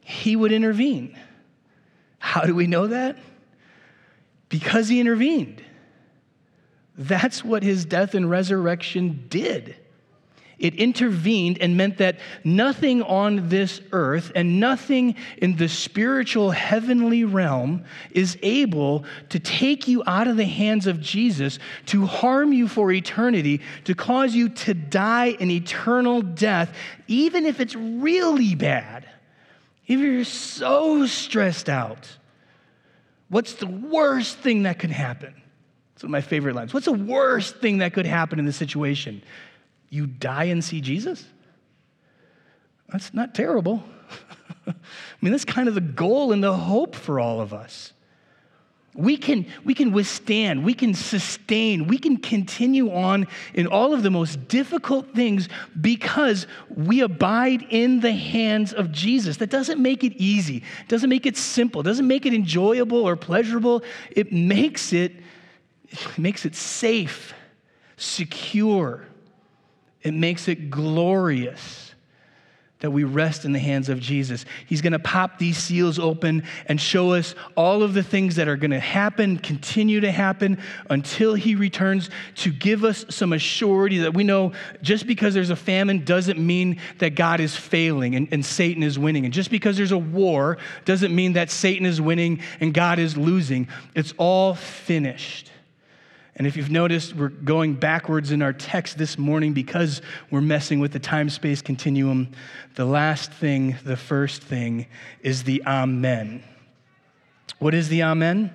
he 0.00 0.36
would 0.36 0.52
intervene. 0.52 1.18
How 2.18 2.42
do 2.42 2.54
we 2.54 2.66
know 2.66 2.88
that? 2.88 3.16
Because 4.50 4.88
he 4.88 5.00
intervened. 5.00 5.64
That's 7.00 7.42
what 7.42 7.62
his 7.62 7.86
death 7.86 8.14
and 8.14 8.28
resurrection 8.28 9.24
did. 9.30 9.74
It 10.58 10.74
intervened 10.74 11.56
and 11.62 11.74
meant 11.74 11.96
that 11.96 12.18
nothing 12.44 13.02
on 13.02 13.48
this 13.48 13.80
earth 13.92 14.30
and 14.34 14.60
nothing 14.60 15.14
in 15.38 15.56
the 15.56 15.70
spiritual 15.70 16.50
heavenly 16.50 17.24
realm 17.24 17.84
is 18.10 18.36
able 18.42 19.06
to 19.30 19.40
take 19.40 19.88
you 19.88 20.02
out 20.06 20.28
of 20.28 20.36
the 20.36 20.44
hands 20.44 20.86
of 20.86 21.00
Jesus, 21.00 21.58
to 21.86 22.04
harm 22.04 22.52
you 22.52 22.68
for 22.68 22.92
eternity, 22.92 23.62
to 23.84 23.94
cause 23.94 24.34
you 24.34 24.50
to 24.50 24.74
die 24.74 25.38
an 25.40 25.50
eternal 25.50 26.20
death, 26.20 26.76
even 27.08 27.46
if 27.46 27.60
it's 27.60 27.74
really 27.74 28.54
bad, 28.54 29.08
if 29.86 29.98
you're 29.98 30.24
so 30.24 31.06
stressed 31.06 31.70
out. 31.70 32.18
What's 33.30 33.54
the 33.54 33.66
worst 33.66 34.36
thing 34.36 34.64
that 34.64 34.78
could 34.78 34.90
happen? 34.90 35.39
It's 36.00 36.04
one 36.04 36.08
of 36.08 36.12
my 36.12 36.22
favorite 36.22 36.54
lines. 36.54 36.72
What's 36.72 36.86
the 36.86 36.92
worst 36.92 37.56
thing 37.56 37.76
that 37.78 37.92
could 37.92 38.06
happen 38.06 38.38
in 38.38 38.46
this 38.46 38.56
situation? 38.56 39.22
You 39.90 40.06
die 40.06 40.44
and 40.44 40.64
see 40.64 40.80
Jesus? 40.80 41.22
That's 42.88 43.12
not 43.12 43.34
terrible. 43.34 43.82
I 44.66 44.72
mean, 45.20 45.30
that's 45.30 45.44
kind 45.44 45.68
of 45.68 45.74
the 45.74 45.82
goal 45.82 46.32
and 46.32 46.42
the 46.42 46.56
hope 46.56 46.94
for 46.96 47.20
all 47.20 47.42
of 47.42 47.52
us. 47.52 47.92
We 48.94 49.18
can, 49.18 49.44
we 49.62 49.74
can 49.74 49.92
withstand, 49.92 50.64
we 50.64 50.72
can 50.72 50.94
sustain, 50.94 51.86
we 51.86 51.98
can 51.98 52.16
continue 52.16 52.90
on 52.94 53.26
in 53.52 53.66
all 53.66 53.92
of 53.92 54.02
the 54.02 54.10
most 54.10 54.48
difficult 54.48 55.14
things 55.14 55.50
because 55.82 56.46
we 56.74 57.02
abide 57.02 57.66
in 57.68 58.00
the 58.00 58.12
hands 58.12 58.72
of 58.72 58.90
Jesus. 58.90 59.36
That 59.36 59.50
doesn't 59.50 59.78
make 59.78 60.02
it 60.02 60.14
easy, 60.16 60.62
doesn't 60.88 61.10
make 61.10 61.26
it 61.26 61.36
simple, 61.36 61.82
doesn't 61.82 62.08
make 62.08 62.24
it 62.24 62.32
enjoyable 62.32 63.06
or 63.06 63.16
pleasurable. 63.16 63.82
It 64.10 64.32
makes 64.32 64.94
it 64.94 65.12
it 65.90 66.18
makes 66.18 66.44
it 66.44 66.54
safe, 66.54 67.34
secure. 67.96 69.04
It 70.02 70.14
makes 70.14 70.48
it 70.48 70.70
glorious 70.70 71.90
that 72.80 72.90
we 72.90 73.04
rest 73.04 73.44
in 73.44 73.52
the 73.52 73.58
hands 73.58 73.88
of 73.88 74.00
Jesus. 74.00 74.46
He's 74.66 74.80
going 74.80 74.94
to 74.94 74.98
pop 74.98 75.38
these 75.38 75.58
seals 75.58 75.98
open 75.98 76.44
and 76.66 76.80
show 76.80 77.12
us 77.12 77.34
all 77.54 77.82
of 77.82 77.92
the 77.92 78.02
things 78.02 78.36
that 78.36 78.48
are 78.48 78.56
going 78.56 78.70
to 78.70 78.80
happen, 78.80 79.38
continue 79.38 80.00
to 80.00 80.10
happen 80.10 80.58
until 80.88 81.34
he 81.34 81.54
returns 81.54 82.08
to 82.36 82.50
give 82.50 82.84
us 82.84 83.04
some 83.10 83.30
assurity 83.30 84.00
that 84.00 84.14
we 84.14 84.24
know 84.24 84.52
just 84.80 85.06
because 85.06 85.34
there's 85.34 85.50
a 85.50 85.56
famine 85.56 86.04
doesn't 86.04 86.38
mean 86.38 86.80
that 86.98 87.14
God 87.14 87.40
is 87.40 87.54
failing 87.54 88.14
and, 88.14 88.28
and 88.32 88.44
Satan 88.44 88.82
is 88.82 88.98
winning. 88.98 89.26
And 89.26 89.34
just 89.34 89.50
because 89.50 89.76
there's 89.76 89.92
a 89.92 89.98
war 89.98 90.56
doesn't 90.86 91.14
mean 91.14 91.34
that 91.34 91.50
Satan 91.50 91.84
is 91.84 92.00
winning 92.00 92.40
and 92.60 92.72
God 92.72 92.98
is 92.98 93.16
losing. 93.16 93.68
It's 93.94 94.14
all 94.16 94.54
finished. 94.54 95.50
And 96.40 96.46
if 96.46 96.56
you've 96.56 96.70
noticed, 96.70 97.14
we're 97.14 97.28
going 97.28 97.74
backwards 97.74 98.32
in 98.32 98.40
our 98.40 98.54
text 98.54 98.96
this 98.96 99.18
morning 99.18 99.52
because 99.52 100.00
we're 100.30 100.40
messing 100.40 100.80
with 100.80 100.90
the 100.90 100.98
time 100.98 101.28
space 101.28 101.60
continuum. 101.60 102.32
The 102.76 102.86
last 102.86 103.30
thing, 103.30 103.76
the 103.84 103.98
first 103.98 104.42
thing, 104.42 104.86
is 105.20 105.42
the 105.42 105.62
Amen. 105.66 106.42
What 107.58 107.74
is 107.74 107.90
the 107.90 108.02
Amen? 108.04 108.54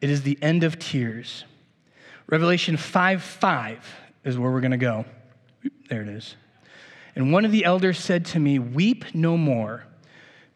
It 0.00 0.10
is 0.10 0.22
the 0.22 0.36
end 0.42 0.64
of 0.64 0.80
tears. 0.80 1.44
Revelation 2.26 2.76
5 2.76 3.22
5 3.22 3.96
is 4.24 4.36
where 4.36 4.50
we're 4.50 4.60
going 4.60 4.72
to 4.72 4.76
go. 4.76 5.04
There 5.88 6.02
it 6.02 6.08
is. 6.08 6.34
And 7.14 7.32
one 7.32 7.44
of 7.44 7.52
the 7.52 7.64
elders 7.64 8.00
said 8.00 8.24
to 8.24 8.40
me, 8.40 8.58
Weep 8.58 9.14
no 9.14 9.36
more. 9.36 9.86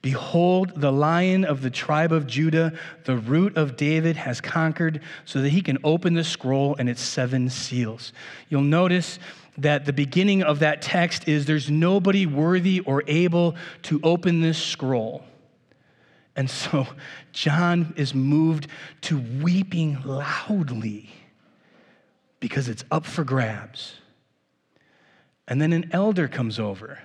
Behold, 0.01 0.73
the 0.77 0.93
lion 0.93 1.45
of 1.45 1.61
the 1.61 1.71
tribe 1.71 2.13
of 2.13 2.27
Judah, 2.27 2.73
the 3.05 3.17
root 3.17 3.57
of 3.57 3.77
David, 3.77 4.17
has 4.17 4.41
conquered 4.41 5.01
so 5.25 5.43
that 5.43 5.51
he 5.51 5.61
can 5.61 5.79
open 5.83 6.15
the 6.15 6.23
scroll 6.23 6.77
and 6.79 6.89
its 6.89 7.03
seven 7.03 7.51
seals. 7.51 8.13
You'll 8.49 8.63
notice 8.63 9.19
that 9.59 9.87
the 9.87 9.93
beginning 9.93 10.45
of 10.45 10.61
that 10.61 10.83
text 10.83 11.27
is 11.27 11.47
there's 11.47 11.69
nobody 11.69 12.27
worthy 12.27 12.79
or 12.81 13.03
able 13.09 13.57
to 13.83 14.01
open 14.05 14.41
this 14.41 14.63
scroll. 14.63 15.25
And 16.37 16.49
so 16.49 16.87
John 17.33 17.93
is 17.97 18.15
moved 18.15 18.69
to 19.03 19.19
weeping 19.19 20.01
loudly 20.05 21.11
because 22.39 22.69
it's 22.69 22.85
up 22.93 23.05
for 23.05 23.25
grabs. 23.25 23.95
And 25.49 25.61
then 25.61 25.73
an 25.73 25.91
elder 25.93 26.29
comes 26.29 26.61
over 26.61 27.01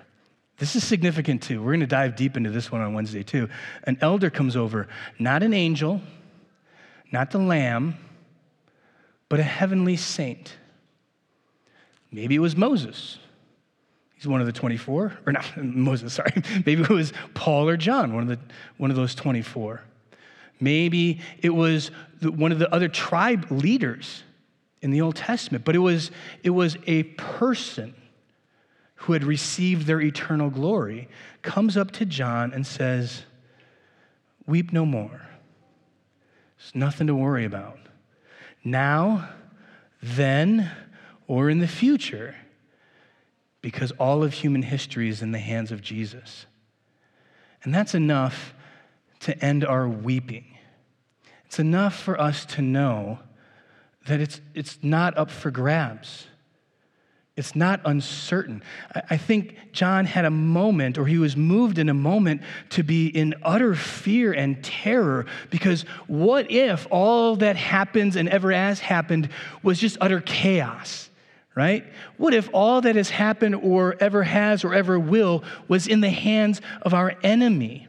this 0.58 0.76
is 0.76 0.84
significant 0.84 1.42
too. 1.42 1.62
We're 1.62 1.72
going 1.72 1.80
to 1.82 1.88
dive 1.88 2.16
deep 2.16 2.38
into 2.38 2.50
this 2.50 2.72
one 2.72 2.82
on 2.82 2.94
Wednesday 2.94 3.24
too. 3.24 3.50
An 3.84 3.98
elder 4.02 4.30
comes 4.30 4.56
over, 4.56 4.88
not 5.20 5.44
an 5.44 5.54
angel, 5.54 6.02
not 7.12 7.32
the 7.32 7.40
lamb, 7.40 7.98
but 9.30 9.40
a 9.40 9.44
heavenly 9.44 9.98
saint. 9.98 10.58
Maybe 12.12 12.36
it 12.36 12.40
was 12.40 12.56
Moses. 12.56 13.18
He's 14.16 14.28
one 14.28 14.40
of 14.40 14.48
the 14.48 14.54
24, 14.54 15.18
or 15.26 15.34
not 15.34 15.58
Moses, 15.64 16.14
sorry. 16.14 16.32
Maybe 16.66 16.84
it 16.84 16.90
was 16.90 17.14
Paul 17.34 17.68
or 17.68 17.76
John, 17.76 18.14
one 18.14 18.24
of, 18.24 18.30
the, 18.30 18.40
one 18.78 18.92
of 18.92 18.96
those 18.96 19.16
24. 19.16 19.82
Maybe 20.60 21.20
it 21.42 21.50
was 21.50 21.92
the, 22.22 22.32
one 22.32 22.52
of 22.52 22.60
the 22.60 22.74
other 22.74 22.88
tribe 22.88 23.48
leaders 23.50 24.24
in 24.82 24.92
the 24.92 25.02
Old 25.02 25.16
Testament, 25.16 25.66
but 25.66 25.76
it 25.76 25.80
was, 25.80 26.12
it 26.44 26.52
was 26.52 26.78
a 26.86 27.04
person 27.04 27.96
who 29.04 29.14
had 29.14 29.24
received 29.26 29.86
their 29.86 30.00
eternal 30.00 30.50
glory, 30.50 31.10
comes 31.42 31.76
up 31.76 31.92
to 31.92 32.06
John 32.06 32.54
and 32.54 32.66
says, 32.66 33.24
Weep 34.48 34.72
no 34.72 34.86
more. 34.86 35.28
There's 36.58 36.74
nothing 36.74 37.08
to 37.08 37.16
worry 37.16 37.44
about. 37.44 37.80
Now, 38.64 39.30
then, 40.02 40.72
or 41.28 41.50
in 41.50 41.60
the 41.60 41.68
future, 41.68 42.34
because 43.62 43.92
all 43.94 44.24
of 44.24 44.32
human 44.32 44.62
history 44.62 45.10
is 45.10 45.22
in 45.22 45.34
the 45.34 45.40
hands 45.40 45.74
of 45.74 45.82
Jesus. 45.82 46.46
And 47.64 47.76
that's 47.76 47.94
enough 47.94 48.54
to 49.22 49.38
end 49.44 49.66
our 49.66 49.86
weeping. 49.86 50.46
It's 51.46 51.60
enough 51.60 52.00
for 52.00 52.20
us 52.20 52.46
to 52.46 52.62
know 52.62 53.20
that 54.08 54.22
it's, 54.22 54.40
it's 54.54 54.80
not 54.82 55.18
up 55.18 55.30
for 55.30 55.52
grabs. 55.52 56.28
It's 57.36 57.56
not 57.56 57.82
uncertain. 57.86 58.62
I 59.10 59.18
think 59.18 59.58
John 59.72 60.06
had 60.06 60.24
a 60.24 60.30
moment, 60.30 61.00
or 61.00 61.08
he 61.08 61.18
was 61.18 61.36
moved 61.36 61.80
in 61.80 61.90
a 61.90 61.94
moment 61.94 62.44
to 62.72 62.84
be 62.84 63.08
in 63.08 63.34
utter 63.42 63.74
fear 63.74 64.32
and 64.34 64.64
terror 64.64 65.26
because 65.50 65.82
what 66.06 66.52
if 66.52 66.86
all 66.92 67.36
that 67.38 67.56
happens 67.56 68.16
and 68.18 68.30
ever 68.30 68.52
has 68.52 68.80
happened 68.80 69.30
was 69.64 69.80
just 69.80 69.98
utter 70.00 70.22
chaos, 70.22 71.10
right? 71.56 71.84
What 72.18 72.36
if 72.36 72.52
all 72.54 72.82
that 72.82 72.96
has 72.96 73.10
happened 73.10 73.56
or 73.56 73.96
ever 74.00 74.22
has 74.22 74.64
or 74.64 74.76
ever 74.76 75.00
will 75.00 75.44
was 75.68 75.88
in 75.88 76.02
the 76.02 76.12
hands 76.12 76.62
of 76.84 76.94
our 76.94 77.16
enemy? 77.24 77.88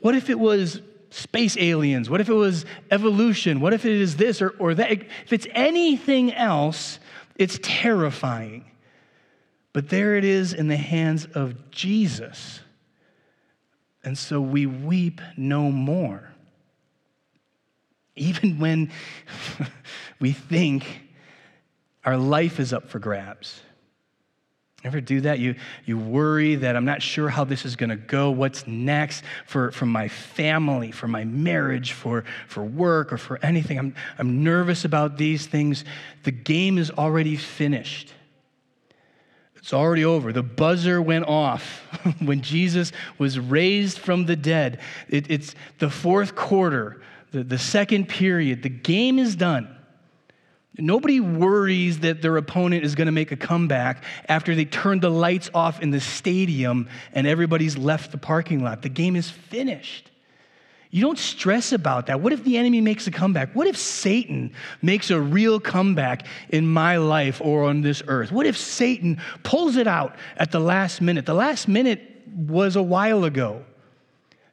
What 0.00 0.14
if 0.16 0.28
it 0.28 0.38
was 0.38 0.82
space 1.08 1.56
aliens? 1.56 2.10
What 2.10 2.20
if 2.20 2.28
it 2.28 2.34
was 2.34 2.66
evolution? 2.90 3.60
What 3.60 3.72
if 3.72 3.86
it 3.86 3.92
is 3.92 4.16
this 4.16 4.42
or, 4.42 4.50
or 4.58 4.74
that? 4.74 4.92
If 4.92 5.32
it's 5.32 5.46
anything 5.52 6.34
else, 6.34 6.98
it's 7.36 7.58
terrifying. 7.62 8.66
But 9.72 9.88
there 9.88 10.16
it 10.16 10.24
is 10.24 10.52
in 10.52 10.68
the 10.68 10.76
hands 10.76 11.26
of 11.34 11.70
Jesus. 11.70 12.60
And 14.04 14.18
so 14.18 14.40
we 14.40 14.66
weep 14.66 15.20
no 15.36 15.70
more. 15.70 16.30
Even 18.16 18.58
when 18.58 18.90
we 20.20 20.32
think 20.32 20.84
our 22.04 22.16
life 22.16 22.60
is 22.60 22.72
up 22.72 22.88
for 22.88 22.98
grabs. 22.98 23.62
Ever 24.84 25.00
do 25.00 25.20
that? 25.20 25.38
You, 25.38 25.54
you 25.84 25.96
worry 25.96 26.56
that 26.56 26.74
I'm 26.74 26.84
not 26.84 27.00
sure 27.02 27.28
how 27.28 27.44
this 27.44 27.64
is 27.64 27.76
going 27.76 27.90
to 27.90 27.96
go. 27.96 28.32
What's 28.32 28.66
next 28.66 29.22
for, 29.46 29.70
for 29.70 29.86
my 29.86 30.08
family, 30.08 30.90
for 30.90 31.06
my 31.06 31.22
marriage, 31.24 31.92
for, 31.92 32.24
for 32.48 32.64
work, 32.64 33.12
or 33.12 33.18
for 33.18 33.38
anything? 33.44 33.78
I'm, 33.78 33.94
I'm 34.18 34.42
nervous 34.42 34.84
about 34.84 35.16
these 35.18 35.46
things. 35.46 35.84
The 36.24 36.32
game 36.32 36.78
is 36.78 36.90
already 36.90 37.36
finished. 37.36 38.12
It's 39.62 39.72
already 39.72 40.04
over. 40.04 40.32
The 40.32 40.42
buzzer 40.42 41.00
went 41.00 41.26
off 41.26 41.62
when 42.18 42.40
Jesus 42.40 42.90
was 43.16 43.38
raised 43.38 43.98
from 43.98 44.26
the 44.26 44.34
dead. 44.34 44.80
It, 45.08 45.30
it's 45.30 45.54
the 45.78 45.88
fourth 45.88 46.34
quarter, 46.34 47.00
the, 47.30 47.44
the 47.44 47.58
second 47.58 48.08
period. 48.08 48.64
The 48.64 48.68
game 48.68 49.20
is 49.20 49.36
done. 49.36 49.72
Nobody 50.78 51.20
worries 51.20 52.00
that 52.00 52.22
their 52.22 52.36
opponent 52.38 52.84
is 52.84 52.96
going 52.96 53.06
to 53.06 53.12
make 53.12 53.30
a 53.30 53.36
comeback 53.36 54.02
after 54.28 54.54
they 54.54 54.64
turn 54.64 54.98
the 54.98 55.10
lights 55.10 55.48
off 55.54 55.80
in 55.80 55.90
the 55.90 56.00
stadium 56.00 56.88
and 57.12 57.26
everybody's 57.26 57.78
left 57.78 58.10
the 58.10 58.18
parking 58.18 58.64
lot. 58.64 58.82
The 58.82 58.88
game 58.88 59.14
is 59.14 59.30
finished. 59.30 60.10
You 60.94 61.00
don't 61.00 61.18
stress 61.18 61.72
about 61.72 62.06
that. 62.06 62.20
What 62.20 62.34
if 62.34 62.44
the 62.44 62.58
enemy 62.58 62.82
makes 62.82 63.06
a 63.06 63.10
comeback? 63.10 63.54
What 63.54 63.66
if 63.66 63.78
Satan 63.78 64.52
makes 64.82 65.10
a 65.10 65.18
real 65.18 65.58
comeback 65.58 66.26
in 66.50 66.68
my 66.68 66.98
life 66.98 67.40
or 67.42 67.64
on 67.64 67.80
this 67.80 68.02
earth? 68.08 68.30
What 68.30 68.44
if 68.44 68.58
Satan 68.58 69.18
pulls 69.42 69.76
it 69.76 69.86
out 69.86 70.14
at 70.36 70.52
the 70.52 70.60
last 70.60 71.00
minute? 71.00 71.24
The 71.24 71.32
last 71.32 71.66
minute 71.66 72.02
was 72.36 72.76
a 72.76 72.82
while 72.82 73.24
ago, 73.24 73.64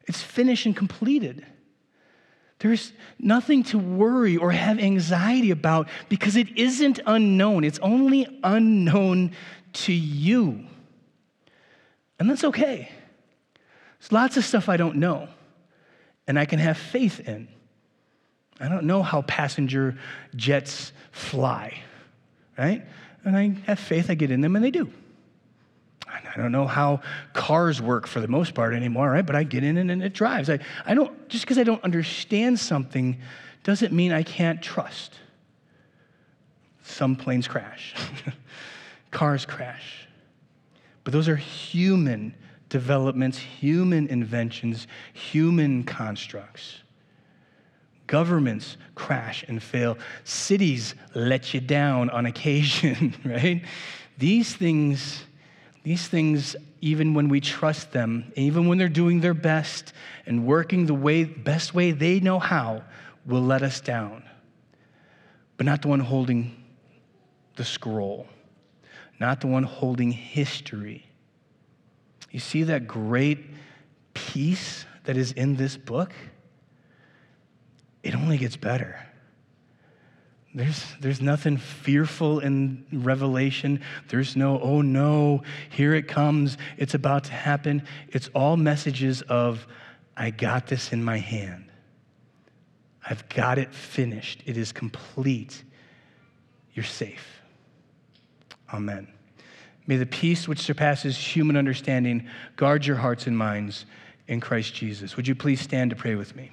it's 0.06 0.22
finished 0.22 0.64
and 0.64 0.74
completed. 0.74 1.44
There's 2.60 2.94
nothing 3.18 3.62
to 3.64 3.78
worry 3.78 4.38
or 4.38 4.50
have 4.50 4.78
anxiety 4.78 5.50
about 5.50 5.90
because 6.08 6.36
it 6.36 6.56
isn't 6.56 7.00
unknown. 7.04 7.64
It's 7.64 7.78
only 7.80 8.26
unknown 8.42 9.32
to 9.74 9.92
you. 9.92 10.64
And 12.18 12.30
that's 12.30 12.44
okay. 12.44 12.90
There's 13.98 14.10
lots 14.10 14.38
of 14.38 14.44
stuff 14.46 14.70
I 14.70 14.78
don't 14.78 14.96
know 14.96 15.28
and 16.30 16.38
I 16.38 16.44
can 16.44 16.60
have 16.60 16.78
faith 16.78 17.18
in. 17.26 17.48
I 18.60 18.68
don't 18.68 18.84
know 18.84 19.02
how 19.02 19.22
passenger 19.22 19.98
jets 20.36 20.92
fly, 21.10 21.76
right? 22.56 22.86
And 23.24 23.36
I 23.36 23.56
have 23.66 23.80
faith, 23.80 24.10
I 24.10 24.14
get 24.14 24.30
in 24.30 24.40
them, 24.40 24.54
and 24.54 24.64
they 24.64 24.70
do. 24.70 24.92
I 26.06 26.36
don't 26.36 26.52
know 26.52 26.68
how 26.68 27.00
cars 27.32 27.82
work 27.82 28.06
for 28.06 28.20
the 28.20 28.28
most 28.28 28.54
part 28.54 28.74
anymore, 28.74 29.10
right? 29.10 29.26
But 29.26 29.34
I 29.34 29.42
get 29.42 29.64
in 29.64 29.76
it 29.76 29.90
and 29.90 30.00
it 30.04 30.12
drives. 30.12 30.48
I, 30.48 30.60
I 30.86 30.94
don't, 30.94 31.28
just 31.28 31.44
because 31.44 31.58
I 31.58 31.64
don't 31.64 31.82
understand 31.82 32.60
something 32.60 33.18
doesn't 33.64 33.92
mean 33.92 34.12
I 34.12 34.22
can't 34.22 34.62
trust. 34.62 35.14
Some 36.84 37.16
planes 37.16 37.48
crash, 37.48 37.96
cars 39.10 39.44
crash. 39.44 40.06
But 41.02 41.12
those 41.12 41.28
are 41.28 41.34
human 41.34 42.36
developments, 42.70 43.36
human 43.36 44.06
inventions, 44.06 44.86
human 45.12 45.84
constructs. 45.84 46.78
Governments 48.06 48.76
crash 48.94 49.44
and 49.46 49.62
fail. 49.62 49.98
Cities 50.24 50.94
let 51.14 51.52
you 51.52 51.60
down 51.60 52.08
on 52.10 52.26
occasion, 52.26 53.14
right? 53.24 53.62
These 54.16 54.56
things, 54.56 55.22
these 55.82 56.08
things, 56.08 56.56
even 56.80 57.12
when 57.12 57.28
we 57.28 57.40
trust 57.40 57.92
them, 57.92 58.32
even 58.36 58.66
when 58.66 58.78
they're 58.78 58.88
doing 58.88 59.20
their 59.20 59.34
best 59.34 59.92
and 60.26 60.46
working 60.46 60.86
the 60.86 60.94
way, 60.94 61.24
best 61.24 61.74
way 61.74 61.90
they 61.92 62.20
know 62.20 62.38
how, 62.38 62.82
will 63.26 63.42
let 63.42 63.62
us 63.62 63.80
down. 63.80 64.22
But 65.56 65.66
not 65.66 65.82
the 65.82 65.88
one 65.88 66.00
holding 66.00 66.56
the 67.56 67.64
scroll, 67.64 68.26
not 69.18 69.40
the 69.40 69.46
one 69.46 69.64
holding 69.64 70.10
history 70.10 71.09
you 72.30 72.40
see 72.40 72.64
that 72.64 72.86
great 72.86 73.38
peace 74.14 74.84
that 75.04 75.16
is 75.16 75.32
in 75.32 75.56
this 75.56 75.76
book? 75.76 76.12
It 78.02 78.14
only 78.14 78.38
gets 78.38 78.56
better. 78.56 78.98
There's, 80.52 80.84
there's 81.00 81.20
nothing 81.20 81.58
fearful 81.58 82.40
in 82.40 82.84
Revelation. 82.92 83.82
There's 84.08 84.36
no, 84.36 84.60
oh 84.60 84.82
no, 84.82 85.42
here 85.68 85.94
it 85.94 86.08
comes, 86.08 86.58
it's 86.76 86.94
about 86.94 87.24
to 87.24 87.32
happen. 87.32 87.84
It's 88.08 88.28
all 88.34 88.56
messages 88.56 89.22
of, 89.22 89.66
I 90.16 90.30
got 90.30 90.66
this 90.66 90.92
in 90.92 91.04
my 91.04 91.18
hand. 91.18 91.70
I've 93.08 93.28
got 93.28 93.58
it 93.58 93.72
finished. 93.72 94.42
It 94.44 94.56
is 94.56 94.72
complete. 94.72 95.62
You're 96.74 96.84
safe. 96.84 97.42
Amen. 98.72 99.08
May 99.90 99.96
the 99.96 100.06
peace 100.06 100.46
which 100.46 100.60
surpasses 100.60 101.18
human 101.18 101.56
understanding 101.56 102.28
guard 102.54 102.86
your 102.86 102.94
hearts 102.94 103.26
and 103.26 103.36
minds 103.36 103.86
in 104.28 104.38
Christ 104.38 104.72
Jesus. 104.72 105.16
Would 105.16 105.26
you 105.26 105.34
please 105.34 105.60
stand 105.60 105.90
to 105.90 105.96
pray 105.96 106.14
with 106.14 106.36
me? 106.36 106.52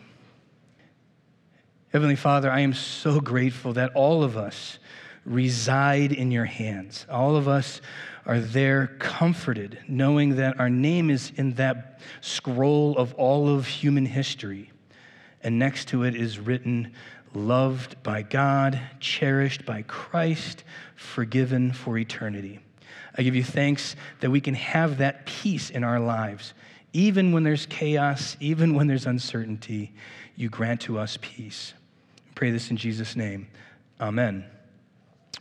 Heavenly 1.89 2.15
Father, 2.15 2.49
I 2.49 2.61
am 2.61 2.73
so 2.73 3.19
grateful 3.19 3.73
that 3.73 3.91
all 3.93 4.23
of 4.23 4.37
us 4.37 4.79
reside 5.23 6.13
in 6.13 6.31
your 6.31 6.45
hands. 6.45 7.05
All 7.11 7.35
of 7.35 7.47
us 7.47 7.79
are 8.25 8.39
there 8.39 8.87
comforted, 8.97 9.81
knowing 9.87 10.37
that 10.37 10.59
our 10.59 10.71
name 10.71 11.11
is 11.11 11.31
in 11.35 11.53
that 11.53 11.99
scroll 12.21 12.97
of 12.97 13.13
all 13.13 13.49
of 13.49 13.67
human 13.67 14.07
history. 14.07 14.71
And 15.43 15.59
next 15.59 15.89
to 15.89 16.05
it 16.05 16.15
is 16.15 16.39
written, 16.39 16.91
loved 17.35 18.01
by 18.01 18.23
God, 18.23 18.81
cherished 18.99 19.63
by 19.63 19.83
Christ, 19.83 20.63
forgiven 20.95 21.71
for 21.71 21.99
eternity. 21.99 22.61
I 23.17 23.23
give 23.23 23.35
you 23.35 23.43
thanks 23.43 23.95
that 24.19 24.29
we 24.29 24.41
can 24.41 24.53
have 24.53 24.99
that 24.99 25.25
peace 25.25 25.69
in 25.69 25.83
our 25.83 25.99
lives. 25.99 26.53
Even 26.93 27.31
when 27.31 27.43
there's 27.43 27.65
chaos, 27.65 28.37
even 28.39 28.75
when 28.75 28.87
there's 28.87 29.05
uncertainty, 29.05 29.93
you 30.35 30.49
grant 30.49 30.81
to 30.81 30.99
us 30.99 31.17
peace. 31.21 31.73
I 32.27 32.31
pray 32.35 32.51
this 32.51 32.69
in 32.69 32.77
Jesus' 32.77 33.15
name. 33.15 33.47
Amen. 33.99 34.45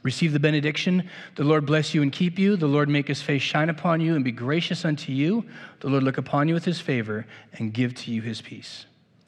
Receive 0.02 0.32
the 0.32 0.40
benediction. 0.40 1.08
The 1.34 1.44
Lord 1.44 1.66
bless 1.66 1.92
you 1.92 2.02
and 2.02 2.12
keep 2.12 2.38
you. 2.38 2.56
The 2.56 2.66
Lord 2.66 2.88
make 2.88 3.08
his 3.08 3.22
face 3.22 3.42
shine 3.42 3.68
upon 3.68 4.00
you 4.00 4.14
and 4.14 4.24
be 4.24 4.32
gracious 4.32 4.84
unto 4.84 5.12
you. 5.12 5.44
The 5.80 5.88
Lord 5.88 6.02
look 6.02 6.18
upon 6.18 6.48
you 6.48 6.54
with 6.54 6.64
his 6.64 6.80
favor 6.80 7.26
and 7.54 7.72
give 7.72 7.94
to 7.96 8.10
you 8.10 8.22
his 8.22 8.40
peace. 8.40 8.86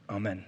Amen. 0.09 0.45